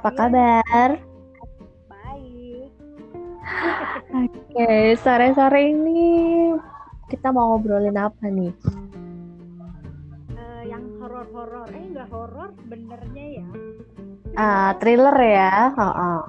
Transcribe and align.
apa 0.00 0.10
kabar? 0.10 0.90
Baik. 1.86 2.72
Oke, 4.10 4.72
sore-sore 4.96 5.60
ini 5.68 6.00
kita 7.06 7.28
mau 7.28 7.52
ngobrolin 7.52 7.94
apa 7.94 8.24
nih? 8.26 8.48
Eh, 10.32 10.62
yang 10.66 10.88
horor-horor. 10.96 11.68
Eh, 11.68 11.84
nggak 11.92 12.08
horor 12.08 12.48
benernya 12.64 13.44
ya. 13.44 13.46
Ah, 14.34 14.72
thriller 14.80 15.12
ya. 15.14 15.52
Oh, 15.74 16.24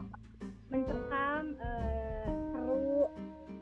Mencekam, 0.67 1.43
eh, 1.57 2.27
seru, 2.51 3.07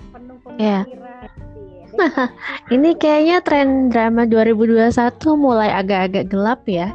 penuh 0.10 0.38
Iya. 0.58 0.80
pemikiran. 0.90 1.30
Iya, 1.54 1.86
detektif. 1.94 2.74
Ini 2.74 2.90
kayaknya 2.98 3.38
tren 3.42 3.70
drama 3.88 4.26
2021 4.26 4.90
mulai 5.36 5.70
agak-agak 5.70 6.26
gelap 6.28 6.66
ya. 6.66 6.90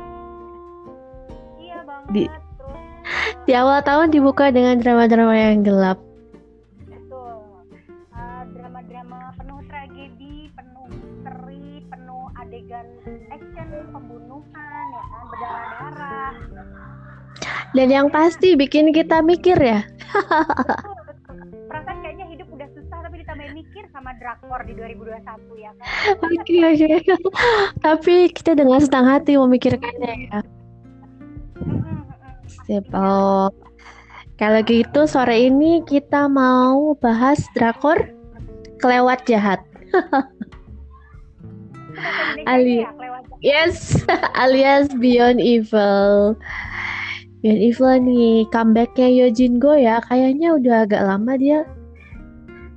Iya 1.56 1.78
banget. 1.86 2.10
Di- 2.10 2.42
Di 3.44 3.52
awal 3.52 3.84
tahun 3.84 4.08
dibuka 4.08 4.48
dengan 4.48 4.80
drama-drama 4.80 5.36
yang 5.36 5.60
gelap. 5.60 6.00
betul. 6.88 7.44
Eh, 8.16 8.42
drama-drama 8.56 9.36
penuh 9.36 9.60
tragedi, 9.68 10.48
penuh 10.56 10.86
misteri, 10.88 11.84
penuh 11.92 12.24
adegan 12.40 12.88
action, 13.28 13.68
pembunuhan, 13.92 14.84
ya 14.96 15.02
kan, 15.04 15.22
berdarah-darah. 15.28 16.32
Dan 17.76 17.88
yang 17.92 18.08
pasti 18.08 18.56
bikin 18.56 18.96
kita 18.96 19.20
mikir 19.20 19.60
ya. 19.60 19.84
Betul, 20.08 20.96
betul. 21.04 21.36
Perasaan 21.68 22.00
kayaknya 22.00 22.26
hidup 22.32 22.48
udah 22.48 22.68
susah 22.72 22.96
tapi 23.04 23.20
ditambahin 23.20 23.52
mikir 23.60 23.84
sama 23.92 24.16
drakor 24.16 24.64
di 24.64 24.72
2021 24.72 25.20
ya 25.60 25.70
kan. 25.76 25.86
Oke, 26.32 26.56
oke. 26.64 26.92
Tapi 27.84 28.14
kita 28.32 28.56
dengan 28.56 28.80
senang 28.80 29.04
hati 29.04 29.36
memikirkannya 29.36 30.32
ya. 30.32 30.40
Sip. 32.64 32.84
Oh. 32.96 33.52
Kalau 34.34 34.60
gitu 34.66 35.06
sore 35.06 35.46
ini 35.46 35.84
kita 35.86 36.26
mau 36.26 36.98
bahas 36.98 37.38
drakor 37.54 38.10
kelewat 38.82 39.22
jahat. 39.30 39.62
Ali. 42.50 42.82
ya. 42.82 42.90
Yes, 43.44 44.02
alias 44.42 44.90
Beyond 44.96 45.38
Evil. 45.38 46.34
Beyond 47.44 47.60
Evil 47.62 47.92
nih, 48.02 48.36
comebacknya 48.50 49.08
Yojin 49.12 49.62
Go 49.62 49.76
ya, 49.78 50.02
kayaknya 50.08 50.56
udah 50.56 50.88
agak 50.88 51.04
lama 51.06 51.38
dia 51.38 51.62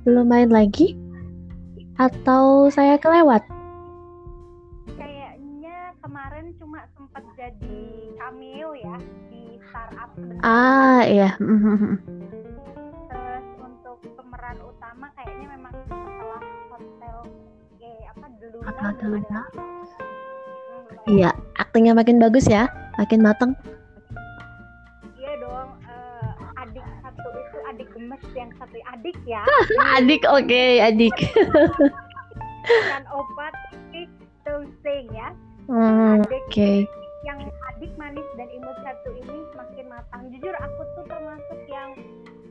belum 0.06 0.30
main 0.30 0.52
lagi. 0.52 0.94
Atau 1.98 2.70
saya 2.70 3.00
kelewat? 3.00 3.42
Ah, 10.42 11.02
iya. 11.04 11.34
Terus 13.10 13.46
untuk 13.58 13.98
pemeran 14.14 14.58
utama 14.62 15.10
kayaknya 15.18 15.46
memang 15.58 15.74
setelah 15.90 16.42
hotel 16.70 17.16
eh 17.82 18.02
apa 18.06 18.26
dulu 18.38 18.56
Hotel 18.62 19.08
Luna. 19.18 19.42
Iya, 21.08 21.30
aktingnya 21.56 21.96
makin 21.96 22.20
bagus 22.20 22.44
ya, 22.46 22.68
makin 23.00 23.24
mateng. 23.24 23.56
Iya 25.16 25.32
dong, 25.40 25.70
eh, 25.88 26.60
adik 26.60 26.84
satu 27.00 27.28
itu 27.32 27.58
adik 27.64 27.88
gemes 27.96 28.22
yang 28.36 28.50
satu 28.60 28.76
adik 28.92 29.16
ya. 29.24 29.42
Adik, 29.98 30.22
oke, 30.28 30.64
adik. 30.84 31.16
Bukan 32.68 33.04
opat 33.08 33.54
Toussaint 34.48 35.08
ya. 35.12 35.28
Hmm, 35.68 36.24
Oke. 36.24 36.88
yang 37.28 37.36
adik 37.78 37.94
manis 37.94 38.26
dan 38.34 38.50
imut 38.50 38.74
satu 38.82 39.14
ini 39.14 39.38
semakin 39.54 39.86
matang. 39.86 40.26
Jujur 40.34 40.50
aku 40.50 40.82
tuh 40.98 41.06
termasuk 41.06 41.60
yang 41.70 41.94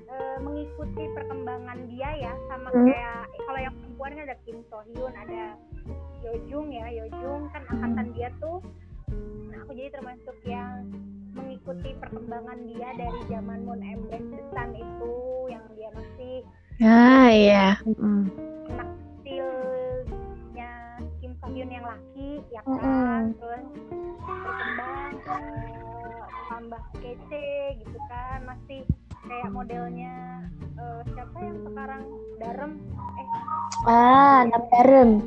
eh, 0.07 0.37
mengikuti 0.39 1.03
perkembangan 1.11 1.83
dia 1.91 2.09
ya 2.15 2.31
sama 2.47 2.71
Hmm. 2.71 2.87
kayak 2.87 3.27
eh, 3.27 3.41
kalau 3.43 3.59
yang 3.59 3.75
perempuan 3.75 4.11
kan 4.15 4.23
ada 4.23 4.37
Kim 4.47 4.63
So 4.71 4.79
Hyun, 4.87 5.11
ada 5.11 5.59
Yojung 6.23 6.71
ya, 6.71 6.87
Yojung 6.95 7.51
kan 7.51 7.67
angkatan 7.67 8.15
dia 8.15 8.31
tuh. 8.39 8.63
Nah, 9.51 9.67
aku 9.67 9.75
jadi 9.75 9.91
termasuk 9.91 10.37
yang 10.47 10.87
mengikuti 11.35 11.91
perkembangan 11.99 12.63
dia 12.65 12.87
dari 12.95 13.19
zaman 13.27 13.67
Moon 13.67 13.83
Embrace 13.83 14.31
the 14.31 14.41
Sun 14.55 14.73
itu 14.73 15.11
yang 15.51 15.63
dia 15.75 15.89
masih 15.91 16.35
Ah, 16.79 17.27
iya. 17.27 17.67
Mm. 17.83 18.31
anak 18.69 18.89
kecilnya 19.19 20.71
Kim 21.19 21.35
So 21.35 21.45
Hyun 21.47 21.67
yang 21.67 21.83
laki 21.83 22.29
ya 22.47 22.61
kan 22.63 22.71
Mm-mm. 22.71 23.21
terus 23.35 23.65
berkembang 23.67 24.23
eh, 24.23 24.26
tambah 26.67 26.83
kece 26.99 27.47
gitu 27.79 27.95
kan 28.11 28.43
masih 28.43 28.83
kayak 29.23 29.55
modelnya 29.55 30.43
eh, 30.75 30.99
siapa 31.15 31.37
yang 31.39 31.63
sekarang 31.63 32.03
Darem 32.43 32.71
eh 33.15 33.27
Ah, 33.87 34.43
anak 34.43 34.67
bareng. 34.67 35.23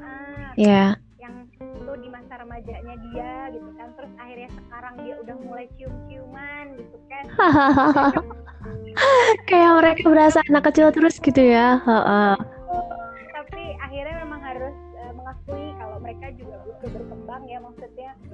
ah, 0.00 0.48
Ya. 0.56 0.96
yang 1.20 1.44
itu 1.52 1.92
di 2.00 2.08
masa 2.08 2.40
remajanya 2.40 2.96
dia 3.12 3.32
gitu 3.52 3.68
kan 3.76 3.92
terus 3.92 4.08
akhirnya 4.16 4.48
sekarang 4.48 4.94
dia 5.04 5.14
udah 5.20 5.36
mulai 5.36 5.66
cium-ciuman 5.76 6.64
gitu 6.80 6.96
kan 7.12 7.24
Kayak 9.44 9.72
mereka 9.76 10.04
berasa 10.08 10.40
anak 10.48 10.72
kecil 10.72 10.88
terus 10.90 11.20
gitu 11.20 11.44
ya. 11.44 11.76
Heeh. 11.76 12.32
tapi 13.36 13.62
akhirnya 13.78 14.24
memang 14.24 14.40
harus 14.40 14.72
eh, 14.96 15.12
mengakui 15.12 15.76
kalau 15.76 16.00
mereka 16.00 16.32
juga 16.32 16.56
butuh 16.64 16.88
berkembang 16.90 17.44
ya 17.44 17.60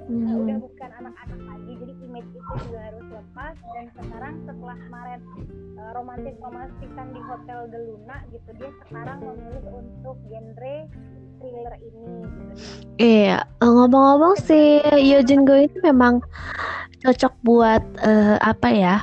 maksudnya 0.05 0.29
uh, 0.29 0.37
Hmm. 0.37 0.43
udah 0.45 0.57
bukan 0.61 0.89
anak-anak 1.01 1.41
lagi 1.49 1.71
jadi 1.81 1.93
image 2.05 2.29
itu 2.29 2.53
juga 2.61 2.79
harus 2.79 3.05
lepas 3.09 3.55
dan 3.73 3.85
sekarang 3.97 4.33
setelah 4.45 4.77
kemarin 4.77 5.19
uh, 5.75 5.91
romantis 5.97 6.35
romantisan 6.37 7.07
di 7.09 7.21
hotel 7.25 7.59
de 7.73 7.79
Luna 7.81 8.17
gitu 8.29 8.49
dia 8.55 8.69
sekarang 8.85 9.17
memilih 9.21 9.63
untuk 9.73 10.15
genre 10.29 10.75
thriller 11.41 11.75
ini 11.81 12.05
gitu 12.21 12.53
Iya, 12.95 13.43
eh, 13.43 13.67
ngomong-ngomong 13.67 14.39
si 14.39 14.79
Yojin 14.95 15.43
Go 15.43 15.59
ini 15.59 15.77
memang 15.83 16.23
cocok 17.03 17.33
buat 17.43 17.83
eh, 17.99 18.37
apa 18.39 18.69
ya? 18.71 18.95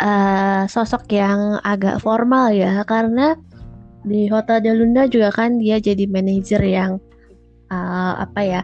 eh, 0.00 0.62
sosok 0.66 1.06
yang 1.12 1.60
agak 1.62 2.00
formal 2.00 2.50
ya, 2.50 2.80
karena 2.88 3.36
di 4.02 4.26
Hotel 4.26 4.64
de 4.64 4.72
Luna 4.72 5.04
juga 5.06 5.28
kan 5.30 5.60
dia 5.60 5.76
jadi 5.78 6.08
manajer 6.08 6.58
yang 6.64 6.98
eh, 7.70 8.12
apa 8.18 8.40
ya? 8.42 8.62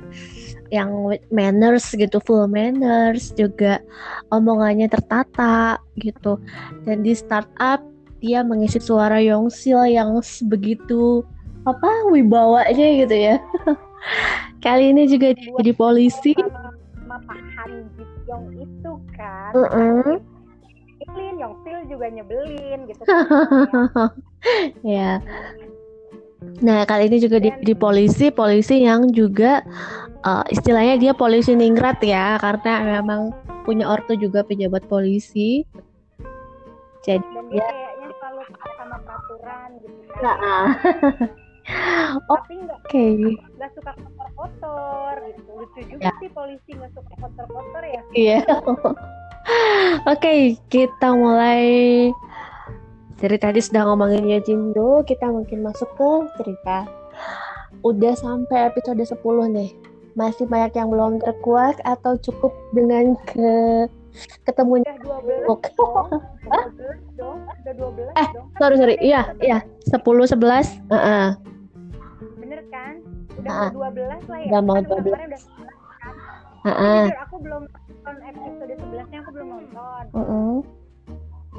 Yang 0.71 1.21
manners 1.31 1.87
gitu, 1.95 2.19
full 2.23 2.47
manners 2.51 3.31
juga 3.35 3.83
omongannya 4.35 4.91
tertata 4.91 5.79
gitu. 5.99 6.39
Dan 6.85 7.07
di 7.07 7.15
startup 7.15 7.83
dia 8.19 8.43
mengisi 8.43 8.81
suara 8.81 9.21
Yongsil 9.21 9.87
yang 9.93 10.19
begitu 10.49 11.23
apa 11.67 12.11
wibawanya 12.11 12.89
gitu 13.07 13.17
ya. 13.17 13.37
Kali 14.65 14.95
ini 14.95 15.11
juga 15.11 15.35
dia 15.35 15.51
jadi 15.59 15.73
polisi. 15.75 16.35
Han 17.57 17.73
Ji 17.97 18.05
Pyong 18.29 18.47
itu 18.61 18.93
kan 19.17 19.53
Heeh. 19.57 20.21
nyebelin 21.01 21.35
Yongsil 21.41 21.79
juga 21.89 22.07
nyebelin 22.13 22.79
gitu 22.91 23.03
kan 23.03 23.25
ya. 24.97 25.19
Nah, 26.63 26.87
kali 26.89 27.11
ini 27.11 27.19
juga 27.21 27.43
dia 27.43 27.53
jadi 27.59 27.75
polisi, 27.77 28.31
polisi 28.31 28.85
yang 28.85 29.11
juga 29.13 29.65
eh, 30.19 30.45
istilahnya 30.51 30.95
dia 30.97 31.13
polisi 31.13 31.53
ningrat 31.53 32.01
ya, 32.01 32.39
karena 32.39 33.01
memang 33.01 33.33
punya 33.63 33.87
ortu 33.87 34.15
juga 34.15 34.41
pejabat 34.41 34.87
polisi. 34.87 35.67
Jadi 37.03 37.23
dan 37.23 37.47
dia 37.51 37.63
dia 37.63 37.67
kayaknya 37.67 38.09
selalu 38.19 38.41
sama 38.75 38.97
peraturan 38.99 39.69
gitu 39.79 39.99
kan 40.11 40.19
Nah, 40.23 40.67
tapi 42.31 42.53
nggak 42.63 42.79
oke. 42.83 43.07
nggak 43.59 43.71
suka 43.75 43.93
kotor-kotor 43.95 45.15
gitu 45.31 45.51
lucu 45.55 45.81
juga 45.87 46.03
Ya. 46.03 46.13
sih 46.19 46.31
polisi 46.31 46.71
nggak 46.75 46.91
suka 46.95 47.13
kotor-kotor 47.19 47.83
ya 47.83 48.03
Iya. 48.13 48.39
Oke, 50.11 50.59
kita 50.67 51.15
mulai 51.15 51.63
dari 53.17 53.39
tadi 53.39 53.63
sudah 53.63 53.87
ngomongin 53.87 54.27
Yojindo, 54.27 55.07
kita 55.07 55.31
mungkin 55.31 55.63
masuk 55.63 55.87
ke 55.95 56.11
cerita. 56.37 56.91
Udah 57.81 58.19
sampai 58.19 58.67
episode 58.67 58.99
10 58.99 59.15
nih. 59.55 59.71
Masih 60.17 60.45
banyak 60.45 60.73
yang 60.73 60.89
belum 60.89 61.21
terkuak 61.21 61.77
atau 61.83 62.17
cukup 62.17 62.49
dengan 62.73 63.13
ke 63.23 63.85
ketemunya 64.43 64.97
udah 64.97 65.21
12 65.45 65.45
Oke. 65.47 65.69
dong 65.77 66.09
udah 66.41 66.65
12 66.73 67.21
dong 67.21 67.39
udah 67.45 67.75
12 67.77 68.17
Eh, 68.17 68.29
dong 68.33 68.47
sorry 68.57 68.77
sorry. 68.77 68.97
Iya, 68.99 69.23
iya. 69.39 69.59
10 69.85 70.01
11. 70.25 70.81
Heeh. 70.89 71.27
bener 72.39 72.61
kan 72.67 72.95
udah 73.37 73.51
Ah. 73.53 73.69
mau 73.69 73.93
12 73.93 74.25
lah 74.25 74.39
ya 74.41 74.49
Udah 74.49 74.61
mau 74.63 74.75
Kan 74.75 74.85
12. 74.87 75.05
kemarin 75.05 75.29
udah 75.29 75.41
11 75.45 75.77
kan 76.01 76.15
Heeh. 76.65 77.05
Jujur, 77.05 77.21
aku 77.21 77.37
belum 77.39 77.63
nonton 77.69 78.17
episode 78.25 78.73
11 78.73 79.07
nya 79.07 79.19
aku 79.21 79.31
belum 79.31 79.49
nonton 79.53 80.05
Heeh. 80.11 80.55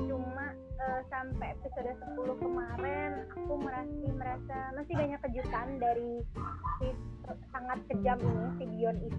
cuma 0.04 0.46
eh, 0.88 1.02
sampai 1.12 1.48
episode 1.60 1.92
10 2.16 2.44
kemarin 2.44 3.12
aku 3.36 3.54
masih 3.60 4.10
merasa 4.16 4.58
masih 4.74 4.94
banyak 4.96 5.20
kejutan 5.28 5.68
dari 5.84 6.24
si 6.80 6.88
sangat 7.52 7.80
kejam 7.92 8.20
ini 8.24 8.48
si 8.56 8.66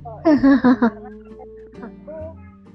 karena 0.00 1.11
aku 1.88 2.19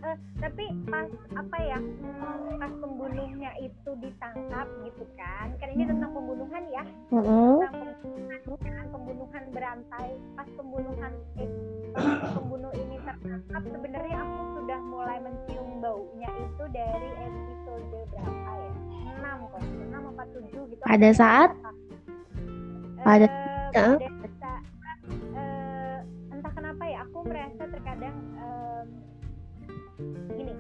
eh, 0.04 0.08
uh, 0.14 0.18
tapi 0.44 0.66
pas 0.92 1.10
apa 1.34 1.58
ya 1.64 1.80
hmm, 1.80 2.60
pas 2.60 2.74
pembunuhnya 2.78 3.52
itu 3.64 3.92
ditangkap 4.04 4.68
gitu 4.86 5.04
kan 5.16 5.48
kan 5.58 5.70
ini 5.72 5.84
tentang 5.88 6.12
pembunuhan 6.12 6.64
ya. 6.70 6.84
Mm-mm. 7.10 7.64
tentang 7.64 7.96
pembunuhan, 8.04 8.86
pembunuhan 8.92 9.44
berantai 9.56 10.10
pas 10.36 10.48
pembunuhan 10.54 11.14
eh, 11.40 11.50
pembunuh 12.36 12.74
ini 12.76 12.98
tertangkap 13.02 13.64
sebenarnya 13.64 14.18
aku 14.22 14.42
sudah 14.60 14.80
mulai 14.84 15.18
mencium 15.24 15.70
baunya 15.80 16.30
itu 16.32 16.64
dari 16.76 17.10
episode 17.24 17.96
berapa 18.12 18.43
ya 19.34 19.42
enam 19.42 19.50
kok 19.50 19.62
enam 19.90 20.04
apa 20.14 20.24
tujuh 20.30 20.62
gitu 20.70 20.82
Pada 20.86 21.10
saat? 21.14 21.50
Pada- 23.04 23.32
saat 23.74 24.00
eh, 25.34 25.98
entah 26.30 26.52
kenapa 26.54 26.84
ya 26.86 26.98
aku 27.10 27.18
merasa 27.26 27.64
terkadang 27.68 28.16
em, 28.38 28.88
gini. 30.38 30.54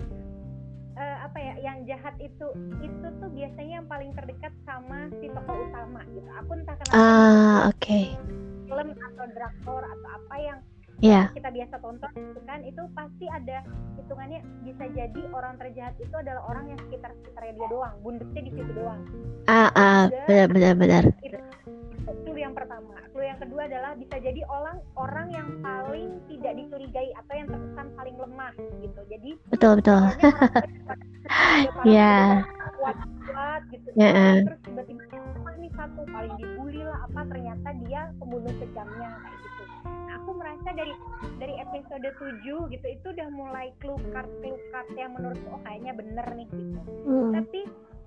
Eh, 0.93 1.17
apa 1.25 1.37
ya 1.37 1.53
yang 1.61 1.77
jahat 1.85 2.13
itu 2.17 2.47
itu 2.81 3.07
tuh 3.21 3.29
biasanya 3.33 3.81
yang 3.81 3.87
paling 3.89 4.11
terdekat 4.17 4.53
sama 4.65 5.09
si 5.21 5.29
tokoh 5.29 5.57
utama 5.69 6.01
gitu. 6.09 6.29
Aku 6.41 6.51
entah 6.57 6.75
kenapa. 6.77 6.97
Ah, 6.97 7.59
oke. 7.69 7.99
film 8.63 8.89
atau 8.97 9.25
drakor 9.37 9.83
atau 9.85 10.09
apa 10.09 10.35
yang 10.41 10.59
Ya. 11.01 11.31
kita 11.33 11.49
biasa 11.49 11.75
tonton 11.81 12.11
itu 12.15 12.39
kan 12.45 12.59
itu 12.63 12.81
pasti 12.93 13.25
ada 13.27 13.65
hitungannya 13.97 14.39
bisa 14.63 14.83
jadi 14.93 15.21
orang 15.33 15.55
terjahat 15.57 15.95
itu 15.97 16.15
adalah 16.15 16.43
orang 16.47 16.69
yang 16.71 16.79
sekitar 16.87 17.11
sekitarnya 17.19 17.53
dia 17.55 17.67
doang 17.67 17.95
bundutnya 18.03 18.41
di 18.43 18.51
situ 18.53 18.71
doang 18.75 19.01
Ah, 19.47 19.69
ah, 19.73 20.01
benar 20.27 20.47
benar 20.51 20.73
benar. 20.77 21.03
itu 22.03 22.31
yang 22.35 22.51
pertama 22.55 22.93
clue 23.13 23.23
yang 23.23 23.39
kedua 23.39 23.63
adalah 23.69 23.95
bisa 23.95 24.15
jadi 24.19 24.41
orang 24.49 24.77
orang 24.99 25.27
yang 25.31 25.47
paling 25.63 26.19
tidak 26.27 26.53
dicurigai 26.57 27.09
atau 27.15 27.33
yang 27.37 27.47
terkesan 27.47 27.87
paling 27.95 28.15
lemah 28.19 28.51
gitu 28.83 29.01
jadi 29.07 29.31
Betul 29.53 29.71
betul. 29.79 30.01
Ya. 31.87 32.43
kuat 32.83 32.97
kuat 33.23 33.61
gitu 33.71 33.87
Ya, 33.95 34.09
eh. 34.11 34.37
terus 34.43 34.59
tiba-tiba 34.67 35.03
ini 35.55 35.69
satu 35.71 36.01
paling 36.09 36.33
dibully 36.35 36.81
lah 36.83 36.99
apa 37.07 37.21
ternyata 37.31 37.69
dia 37.87 38.01
pembunuh 38.19 38.51
kejamnya 38.59 39.09
kayak 39.23 39.37
gitu 39.39 39.52
aku 40.09 40.29
merasa 40.33 40.69
dari 40.71 40.93
dari 41.35 41.53
episode 41.57 42.07
7 42.15 42.45
gitu 42.69 42.85
itu 42.85 43.07
udah 43.09 43.27
mulai 43.29 43.71
clue 43.77 43.99
card 44.09 44.29
clue 44.39 44.59
card 44.69 44.87
yang 44.93 45.11
menurutku 45.11 45.47
oh 45.49 45.61
kayaknya 45.61 45.93
bener 45.93 46.27
nih 46.33 46.47
gitu 46.47 46.79
Hmm. 47.03 47.31
tapi 47.33 47.59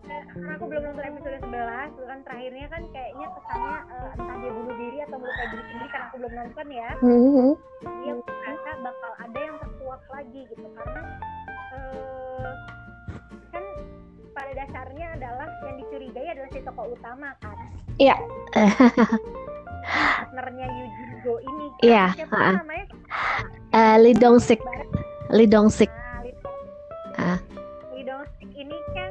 eh, 0.06 0.22
karena 0.30 0.52
aku 0.54 0.64
belum 0.64 0.82
nonton 0.82 1.04
episode 1.06 1.38
11 1.42 1.52
itu 1.90 2.04
kan 2.04 2.18
terakhirnya 2.22 2.66
kan 2.66 2.82
kayaknya 2.88 3.26
kesannya 3.28 3.76
eh, 3.86 4.10
entah 4.14 4.36
dia 4.36 4.50
bunuh 4.50 4.76
diri 4.76 4.98
atau 5.00 5.16
melukai 5.16 5.46
diri 5.46 5.64
sendiri 5.66 5.88
karena 5.88 6.04
aku 6.06 6.16
belum 6.16 6.34
nonton 6.34 6.66
ya 6.70 6.88
Hmm. 6.96 7.50
dia 8.00 8.12
merasa 8.14 8.70
bakal 8.80 9.12
ada 9.18 9.38
yang 9.38 9.56
terkuak 9.58 10.02
lagi 10.08 10.40
gitu 10.46 10.66
karena 10.72 11.02
eh, 11.72 12.50
kan 13.50 13.64
pada 14.32 14.52
dasarnya 14.54 15.06
adalah 15.12 15.48
yang 15.62 15.76
dicurigai 15.76 16.28
adalah 16.28 16.50
si 16.50 16.60
tokoh 16.60 16.86
utama 16.90 17.30
kan 17.38 17.56
Iya. 17.96 18.16
partnernya 19.86 20.66
Eugene 20.68 21.16
Go 21.20 21.34
ini. 21.38 21.66
Iya, 21.80 22.04
siapa 22.12 22.34
ha-ha. 22.34 22.52
namanya 22.58 22.86
Eh, 23.70 23.96
Lee 23.98 24.14
Dong 24.14 24.38
Sik. 24.38 24.60
Lee 25.28 25.46
Dong 25.46 25.68
Sik. 25.68 25.88
nah, 25.88 26.20
Lee 26.20 26.34
Dong- 26.34 26.64
Ah. 27.16 27.38
Lee 27.90 28.02
Dong 28.02 28.24
Sik 28.34 28.50
ini 28.52 28.76
kan 28.92 29.10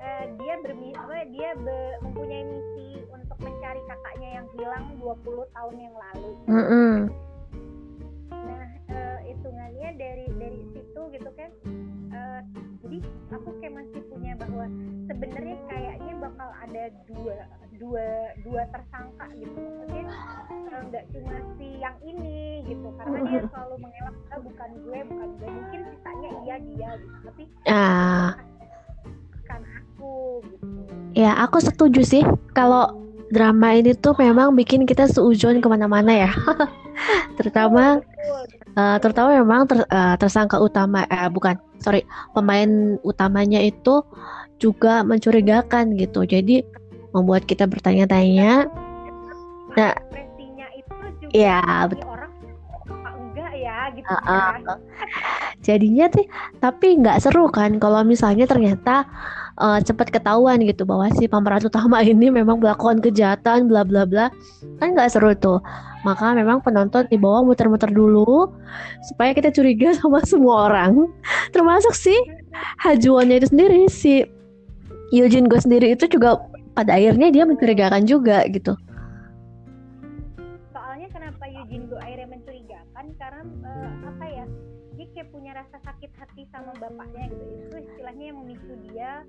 eh, 0.00 0.24
dia 0.36 0.54
bermi 0.58 0.90
apa, 0.92 1.14
dia 1.28 1.50
be- 1.54 1.98
mempunyai 2.00 2.44
misi 2.44 2.86
untuk 3.08 3.36
mencari 3.38 3.80
kakaknya 3.82 4.28
yang 4.34 4.46
hilang 4.52 4.84
20 4.96 5.16
tahun 5.48 5.74
yang 5.76 5.94
lalu 5.94 6.30
Mm-mm. 6.46 6.92
Nah, 8.30 8.64
eh, 8.88 9.18
hitungannya 9.26 9.88
dari 9.94 10.26
dari 10.32 10.60
situ 10.70 11.00
gitu 11.10 11.30
kan. 11.32 11.50
eh, 12.08 12.40
jadi 12.80 12.98
aku 13.30 13.48
kayak 13.58 13.74
masih 13.76 14.00
punya 14.06 14.32
bahwa 14.36 14.64
sebenarnya 15.04 15.56
kayaknya 15.66 16.14
bakal 16.16 16.48
ada 16.56 16.84
dua 17.04 17.36
dua 17.76 18.06
dua 18.42 18.62
tersangka 18.68 19.26
gitu. 19.34 19.54
Maksudnya 19.54 20.04
eh, 20.50 20.80
nggak 20.86 21.04
cuma 21.12 21.34
si 21.56 21.68
yang 21.78 21.96
ini 22.00 22.36
gitu, 22.64 22.88
karena 22.94 23.18
dia 23.24 23.40
selalu 23.48 23.74
mengelak 23.80 24.14
"Ah, 24.28 24.40
bukan 24.40 24.70
gue, 24.80 24.98
bukan 25.06 25.28
gue. 25.36 25.48
Mungkin 25.48 25.80
sisanya 25.90 26.30
iya 26.42 26.56
dia 26.58 26.90
gitu, 26.96 27.16
tapi 27.24 27.42
Ah, 27.66 28.28
bukan 29.32 29.62
aku 29.62 30.14
gitu. 30.46 30.66
ya 31.14 31.32
aku 31.38 31.58
setuju 31.58 32.02
sih 32.02 32.22
kalau 32.52 32.92
drama 33.26 33.74
ini 33.74 33.90
tuh 33.92 34.14
memang 34.14 34.54
bikin 34.54 34.86
kita 34.86 35.06
seujon 35.06 35.58
ke 35.58 35.66
mana-mana 35.66 36.12
ya. 36.14 36.30
terutama 37.38 38.00
Betul. 38.00 38.44
eh, 38.76 38.96
terutama 39.00 39.28
memang 39.36 39.66
ter- 39.66 39.88
eh, 39.88 40.16
tersangka 40.16 40.56
utama 40.58 41.04
eh 41.06 41.28
bukan 41.28 41.56
sorry 41.78 42.04
pemain 42.32 42.96
utamanya 43.02 43.60
itu 43.60 44.00
juga 44.56 45.04
mencurigakan 45.04 45.92
gitu. 45.96 46.24
Jadi 46.24 46.64
membuat 47.16 47.48
kita 47.48 47.64
bertanya-tanya. 47.64 48.68
Nah. 49.76 49.92
ekspresinya 49.92 50.66
itu 50.72 50.92
juga 51.20 51.32
Ya, 51.32 51.60
ini 51.64 51.88
betul. 51.92 52.08
orang 52.08 52.32
enggak 53.16 53.52
ya 53.56 53.78
gitu 53.92 54.08
Ah, 54.08 54.20
ah, 54.24 54.52
kan. 54.60 54.78
Jadinya 55.60 56.06
sih 56.12 56.26
tapi 56.60 56.96
nggak 56.96 57.18
seru 57.20 57.48
kan 57.50 57.76
kalau 57.76 58.00
misalnya 58.06 58.46
ternyata 58.46 59.04
eh, 59.58 59.80
cepat 59.82 60.12
ketahuan 60.14 60.62
gitu 60.62 60.84
bahwa 60.84 61.08
si 61.12 61.26
pemeran 61.26 61.64
utama 61.64 62.00
ini 62.04 62.28
memang 62.30 62.60
melakukan 62.62 63.00
kejahatan 63.02 63.66
bla 63.68 63.82
bla 63.82 64.04
bla 64.06 64.30
kan 64.78 64.94
nggak 64.94 65.10
seru 65.12 65.32
tuh 65.34 65.58
maka 66.06 66.32
memang 66.38 66.62
penonton 66.62 67.02
di 67.10 67.18
bawah 67.18 67.42
muter-muter 67.42 67.90
dulu 67.90 68.54
supaya 69.10 69.34
kita 69.34 69.50
curiga 69.50 69.90
sama 69.98 70.22
semua 70.22 70.70
orang 70.70 71.10
termasuk 71.50 71.92
si 71.92 72.14
Hajuannya 72.80 73.42
itu 73.42 73.48
sendiri 73.52 73.80
si 73.90 74.24
Eugene 75.12 75.50
Go 75.50 75.58
sendiri 75.58 75.92
itu 75.92 76.06
juga 76.08 76.40
pada 76.76 76.92
akhirnya 77.00 77.32
dia 77.32 77.48
mencurigakan 77.48 78.04
juga 78.04 78.44
gitu. 78.52 78.76
Soalnya 80.76 81.08
kenapa 81.08 81.48
Eugene 81.48 81.88
Go 81.88 81.96
akhirnya 81.96 82.28
mencurigakan? 82.36 83.04
Karena 83.16 83.42
eh, 83.64 83.92
apa 84.04 84.24
ya 84.28 84.44
dia 84.96 85.06
kayak 85.16 85.28
punya 85.32 85.52
rasa 85.56 85.76
sakit 85.80 86.12
hati 86.20 86.44
sama 86.52 86.76
bapaknya 86.76 87.32
gitu. 87.32 87.44
Itu 87.64 87.76
istilahnya 87.80 88.24
yang 88.28 88.38
memicu 88.44 88.74
dia 88.92 89.24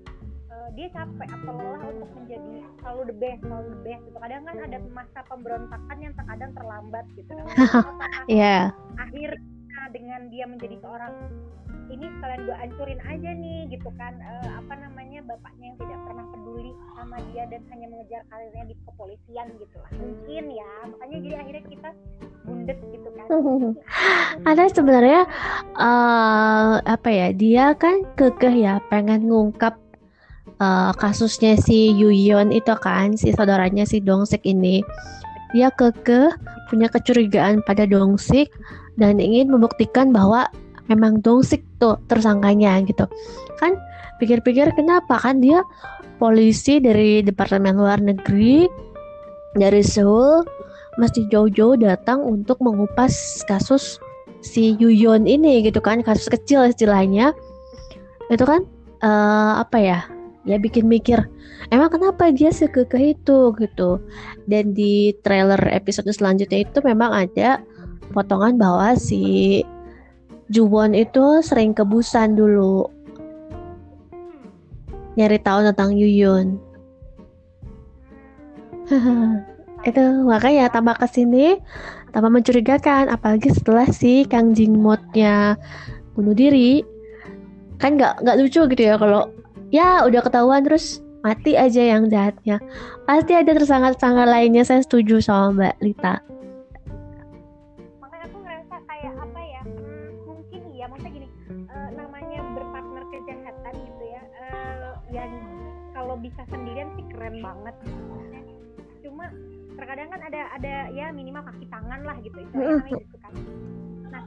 eh, 0.52 0.68
dia 0.76 0.92
capek 0.92 1.28
atau 1.40 1.52
lelah 1.56 1.82
untuk 1.88 2.10
menjadi 2.20 2.54
selalu 2.84 3.00
the 3.08 3.16
best 3.16 3.40
selalu 3.40 3.68
the 3.72 3.80
best 3.80 4.02
gitu. 4.04 4.18
Kadang 4.20 4.42
kan 4.44 4.56
ada 4.68 4.78
masa 4.92 5.18
pemberontakan 5.24 5.96
yang 6.04 6.12
terkadang 6.12 6.52
terlambat 6.52 7.04
gitu. 7.16 7.32
Kan 7.32 7.44
Apakah 7.80 8.24
ya 8.28 8.76
akhirnya 9.00 9.80
dengan 9.88 10.20
dia 10.28 10.44
menjadi 10.44 10.76
seorang 10.84 11.16
ini 11.88 12.06
sekalian 12.18 12.40
gue 12.44 12.56
hancurin 12.56 13.00
aja 13.08 13.30
nih 13.32 13.60
gitu 13.72 13.88
kan. 13.96 14.12
Eh, 14.20 14.50
apa 14.52 14.74
namanya 14.76 15.24
bapaknya 15.24 15.72
yang 15.72 15.78
tidak 15.80 15.98
pernah 16.04 16.24
peduli 16.30 16.72
sama 16.94 17.16
dia 17.32 17.44
dan 17.48 17.60
hanya 17.72 17.86
mengejar 17.88 18.22
karirnya 18.28 18.64
di 18.68 18.74
kepolisian 18.84 19.46
gitu 19.56 19.76
lah. 19.80 19.90
Mungkin 19.96 20.44
ya 20.52 20.72
makanya 20.92 21.16
jadi 21.24 21.36
akhirnya 21.40 21.64
kita 21.68 21.88
bundet 22.44 22.78
gitu 22.92 23.08
kan. 23.12 23.26
Ada 24.50 24.64
sebenarnya 24.72 25.22
eh 25.76 26.72
apa 26.84 27.08
ya 27.08 27.28
dia 27.32 27.64
kan 27.76 28.04
kekeh 28.14 28.54
ya 28.54 28.80
pengen 28.92 29.28
ngungkap 29.32 29.74
eh, 30.60 30.92
kasusnya 31.00 31.56
si 31.56 31.96
Yuyon 31.96 32.52
itu 32.52 32.74
kan 32.84 33.16
si 33.16 33.32
saudaranya 33.32 33.88
si 33.88 34.04
Dongsik 34.04 34.44
ini. 34.44 34.84
Dia 35.56 35.72
kekeh 35.72 36.36
punya 36.68 36.92
kecurigaan 36.92 37.64
pada 37.64 37.88
Dongsik 37.88 38.52
dan 39.00 39.16
ingin 39.16 39.48
membuktikan 39.48 40.12
bahwa 40.12 40.52
memang 40.88 41.20
Dongsik 41.20 41.64
tuh 41.78 42.00
tersangkanya 42.08 42.80
gitu. 42.84 43.04
Kan 43.60 43.76
pikir-pikir 44.18 44.72
kenapa? 44.74 45.20
Kan 45.20 45.40
dia 45.44 45.62
polisi 46.18 46.82
dari 46.82 47.22
departemen 47.22 47.78
luar 47.78 48.02
negeri 48.02 48.66
dari 49.54 49.80
Seoul 49.80 50.42
mesti 50.98 51.30
jauh-jauh 51.30 51.78
datang 51.78 52.20
untuk 52.26 52.58
mengupas 52.58 53.46
kasus 53.46 54.02
si 54.42 54.74
Yuyon 54.82 55.30
ini 55.30 55.62
gitu 55.62 55.78
kan 55.78 56.02
kasus 56.02 56.26
kecil 56.26 56.66
istilahnya. 56.66 57.30
Itu 58.28 58.44
kan 58.44 58.66
eh, 59.04 59.52
apa 59.62 59.78
ya? 59.78 60.00
Ya 60.48 60.56
bikin 60.56 60.88
mikir 60.88 61.28
emang 61.68 61.92
kenapa 61.92 62.32
dia 62.32 62.48
sekekeh 62.48 63.14
itu? 63.16 63.52
gitu. 63.56 64.00
Dan 64.48 64.72
di 64.72 65.12
trailer 65.22 65.60
episode 65.70 66.08
selanjutnya 66.10 66.64
itu 66.64 66.78
memang 66.82 67.12
ada 67.28 67.60
potongan 68.16 68.56
bahwa 68.56 68.96
si 68.96 69.62
Juwon 70.48 70.96
itu 70.96 71.44
sering 71.44 71.76
ke 71.76 71.84
Busan 71.84 72.32
dulu. 72.32 72.88
Nyari 75.20 75.38
tahu 75.44 75.60
tentang 75.68 75.92
Yuyun. 75.92 76.56
Itu 79.88 80.04
makanya 80.24 80.72
tambah 80.72 80.96
ke 80.96 81.06
sini 81.06 81.60
tambah 82.16 82.32
mencurigakan 82.32 83.12
apalagi 83.12 83.52
setelah 83.52 83.84
si 83.92 84.24
Kang 84.24 84.56
Jingmotnya 84.56 85.60
bunuh 86.16 86.32
diri. 86.32 86.80
Kan 87.76 88.00
nggak 88.00 88.24
nggak 88.24 88.36
lucu 88.40 88.64
gitu 88.72 88.82
ya 88.82 88.96
kalau 88.96 89.28
ya 89.68 90.02
udah 90.08 90.24
ketahuan 90.24 90.64
terus 90.64 91.04
mati 91.20 91.60
aja 91.60 91.84
yang 91.84 92.08
jahatnya. 92.08 92.56
Pasti 93.04 93.36
ada 93.36 93.52
tersangka-tersangka 93.52 94.24
lainnya 94.24 94.64
saya 94.64 94.80
setuju 94.80 95.20
sama 95.20 95.52
Mbak 95.52 95.76
Lita 95.84 96.37
bisa 106.28 106.42
sendirian 106.52 106.92
sih 107.00 107.04
keren 107.08 107.40
banget. 107.40 107.74
Cuma 109.00 109.26
terkadang 109.78 110.08
kan 110.12 110.20
ada 110.26 110.42
ada 110.58 110.74
ya 110.92 111.08
minimal 111.14 111.42
kaki 111.48 111.64
tangan 111.72 112.00
lah 112.04 112.16
gitu 112.20 112.36
itu 112.36 112.56
gitu 112.92 113.16
kan. 113.24 113.32
Nah 114.12 114.22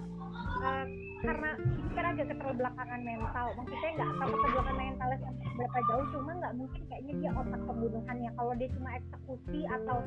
uh, 0.66 0.86
karena 1.22 1.50
ini 1.62 1.92
kan 1.94 2.06
agak 2.18 2.28
keterbelakangan 2.34 3.02
mental 3.06 3.48
maksudnya 3.54 3.90
nggak 3.94 4.12
tahu 4.18 4.30
keterbelakangan 4.34 4.78
mentalnya 4.82 5.18
berapa 5.52 5.78
jauh 5.92 6.06
cuma 6.16 6.32
nggak 6.42 6.54
mungkin 6.58 6.82
kayaknya 6.90 7.14
dia 7.22 7.32
otak 7.38 7.62
pembunuhannya. 7.68 8.32
Kalau 8.34 8.54
dia 8.58 8.70
cuma 8.74 8.90
eksekusi 8.98 9.62
atau 9.70 9.98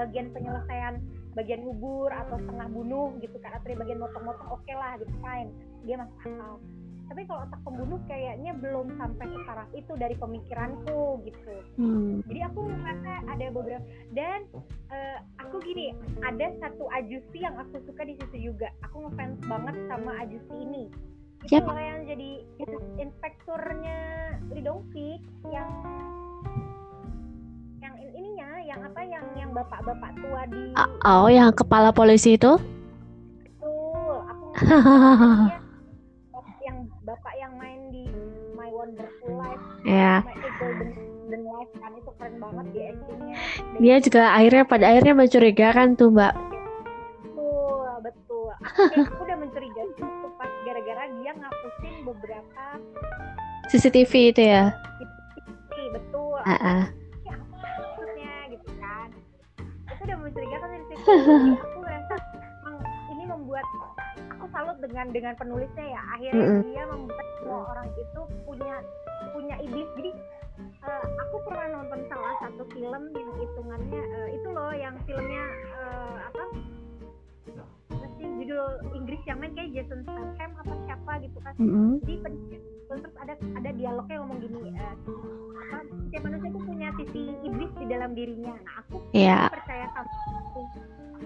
bagian 0.00 0.26
penyelesaian 0.32 0.94
bagian 1.36 1.60
ubur 1.64 2.08
atau 2.08 2.36
setengah 2.40 2.68
bunuh 2.72 3.12
gitu 3.20 3.36
kan 3.44 3.56
atau 3.60 3.76
bagian 3.76 4.00
motong-motong 4.00 4.48
oke 4.48 4.64
okay 4.64 4.76
lah 4.78 4.96
gitu 4.96 5.12
fine. 5.20 5.50
Dia 5.84 6.00
masuk 6.00 6.16
akal 6.24 6.62
tapi 7.12 7.28
kalau 7.28 7.44
otak 7.44 7.60
pembunuh 7.60 8.00
kayaknya 8.08 8.56
belum 8.56 8.96
sampai 8.96 9.28
ke 9.28 9.38
taraf 9.44 9.68
itu 9.76 9.92
dari 10.00 10.16
pemikiranku 10.16 11.20
gitu. 11.28 11.54
Hmm. 11.76 12.24
jadi 12.24 12.48
aku 12.48 12.72
merasa 12.72 13.20
ada 13.28 13.46
beberapa 13.52 13.84
dan 14.16 14.48
uh, 14.88 15.20
aku 15.44 15.60
gini 15.60 15.92
ada 16.24 16.48
satu 16.64 16.88
ajusi 16.88 17.44
yang 17.44 17.52
aku 17.60 17.84
suka 17.84 18.08
di 18.08 18.16
situ 18.16 18.48
juga. 18.48 18.72
Aku 18.88 19.04
ngefans 19.04 19.44
banget 19.44 19.76
sama 19.92 20.24
ajusi 20.24 20.56
ini. 20.56 20.88
Itu 21.44 21.60
yep. 21.60 21.68
yang 21.68 22.00
jadi 22.08 22.30
inspekturnya 22.96 23.98
Lidongsi 24.48 25.20
yang 25.52 25.68
yang 27.84 27.94
ininya 28.00 28.50
yang 28.64 28.80
apa 28.88 29.00
yang 29.04 29.24
yang 29.36 29.50
bapak-bapak 29.52 30.16
tua 30.16 30.48
di 30.48 30.72
oh 31.04 31.28
yang 31.28 31.52
kepala 31.52 31.92
polisi 31.92 32.40
itu? 32.40 32.56
Betul 33.44 34.16
aku 34.32 35.60
bapak 37.02 37.34
yang 37.34 37.52
main 37.58 37.90
di 37.90 38.06
My 38.54 38.70
Wonderful 38.70 39.34
Life. 39.34 39.64
Ya. 39.82 40.22
Yeah. 40.22 40.54
Golden, 40.62 40.90
Golden 40.94 41.42
Life 41.50 41.72
kan 41.82 41.90
itu 41.98 42.10
keren 42.14 42.34
banget 42.38 42.66
dia 42.70 42.84
actingnya. 42.94 43.36
Dia 43.82 43.96
juga 43.98 44.22
akhirnya 44.30 44.64
pada 44.70 44.84
akhirnya 44.86 45.14
mencurigakan 45.18 45.88
tuh 45.98 46.08
mbak? 46.14 46.34
Betul 47.26 47.86
betul. 48.06 48.48
Aku, 48.70 49.02
aku 49.02 49.22
udah 49.26 49.38
mencurigai 49.42 49.88
tuh 49.98 50.30
pas 50.38 50.50
gara-gara 50.62 51.02
dia 51.18 51.32
ngapusin 51.34 51.94
beberapa 52.06 52.64
CCTV 53.66 54.12
itu 54.30 54.42
ya? 54.46 54.64
CCTV 55.02 55.74
betul. 55.98 56.38
Uh 56.38 56.54
-uh. 56.54 56.82
ya 57.26 57.34
maksudnya 57.34 58.34
gitu 58.54 58.70
kan. 58.78 59.08
Itu 59.90 60.02
udah 60.06 60.18
mencurigakan 60.22 60.68
dari 60.70 60.96
dengan 64.82 65.06
dengan 65.14 65.34
penulisnya 65.38 65.86
ya 65.86 66.02
akhirnya 66.18 66.42
mm 66.42 66.52
-hmm. 66.58 66.66
dia 66.66 66.82
membuat 66.90 67.26
semua 67.38 67.60
orang 67.70 67.88
itu 67.94 68.20
punya 68.42 68.74
punya 69.32 69.56
iblis 69.62 69.88
jadi 69.94 70.10
uh, 70.82 71.06
aku 71.28 71.36
pernah 71.46 71.66
nonton 71.78 72.00
salah 72.10 72.34
satu 72.42 72.62
film 72.74 73.02
yang 73.14 73.30
hitungannya 73.38 74.02
uh, 74.02 74.28
itu 74.34 74.48
loh 74.50 74.72
yang 74.74 74.94
filmnya 75.06 75.44
uh, 75.78 76.16
apa 76.26 76.42
masih 77.92 78.26
judul 78.42 78.66
Inggris 78.98 79.22
yang 79.24 79.38
main 79.38 79.54
kayak 79.54 79.70
Jason 79.70 80.02
Statham 80.02 80.50
apa 80.58 80.74
siapa 80.90 81.12
gitu 81.22 81.38
kan 81.46 81.54
mm 81.56 81.68
-hmm. 81.70 81.92
jadi 82.02 82.16
terus 82.90 83.02
ada 83.22 83.34
ada 83.56 83.70
dialognya 83.72 84.16
ngomong 84.20 84.38
gini 84.42 84.58
uh, 84.74 84.96
apa 85.62 85.78
setiap 85.88 86.22
manusia 86.28 86.48
itu 86.50 86.60
punya 86.66 86.88
sisi 87.00 87.22
iblis 87.46 87.72
di 87.78 87.86
dalam 87.88 88.10
dirinya 88.12 88.54
nah 88.66 88.74
aku 88.84 88.96
yeah. 89.14 89.46
percaya 89.48 89.86
sama 89.94 90.10
aku 90.50 90.60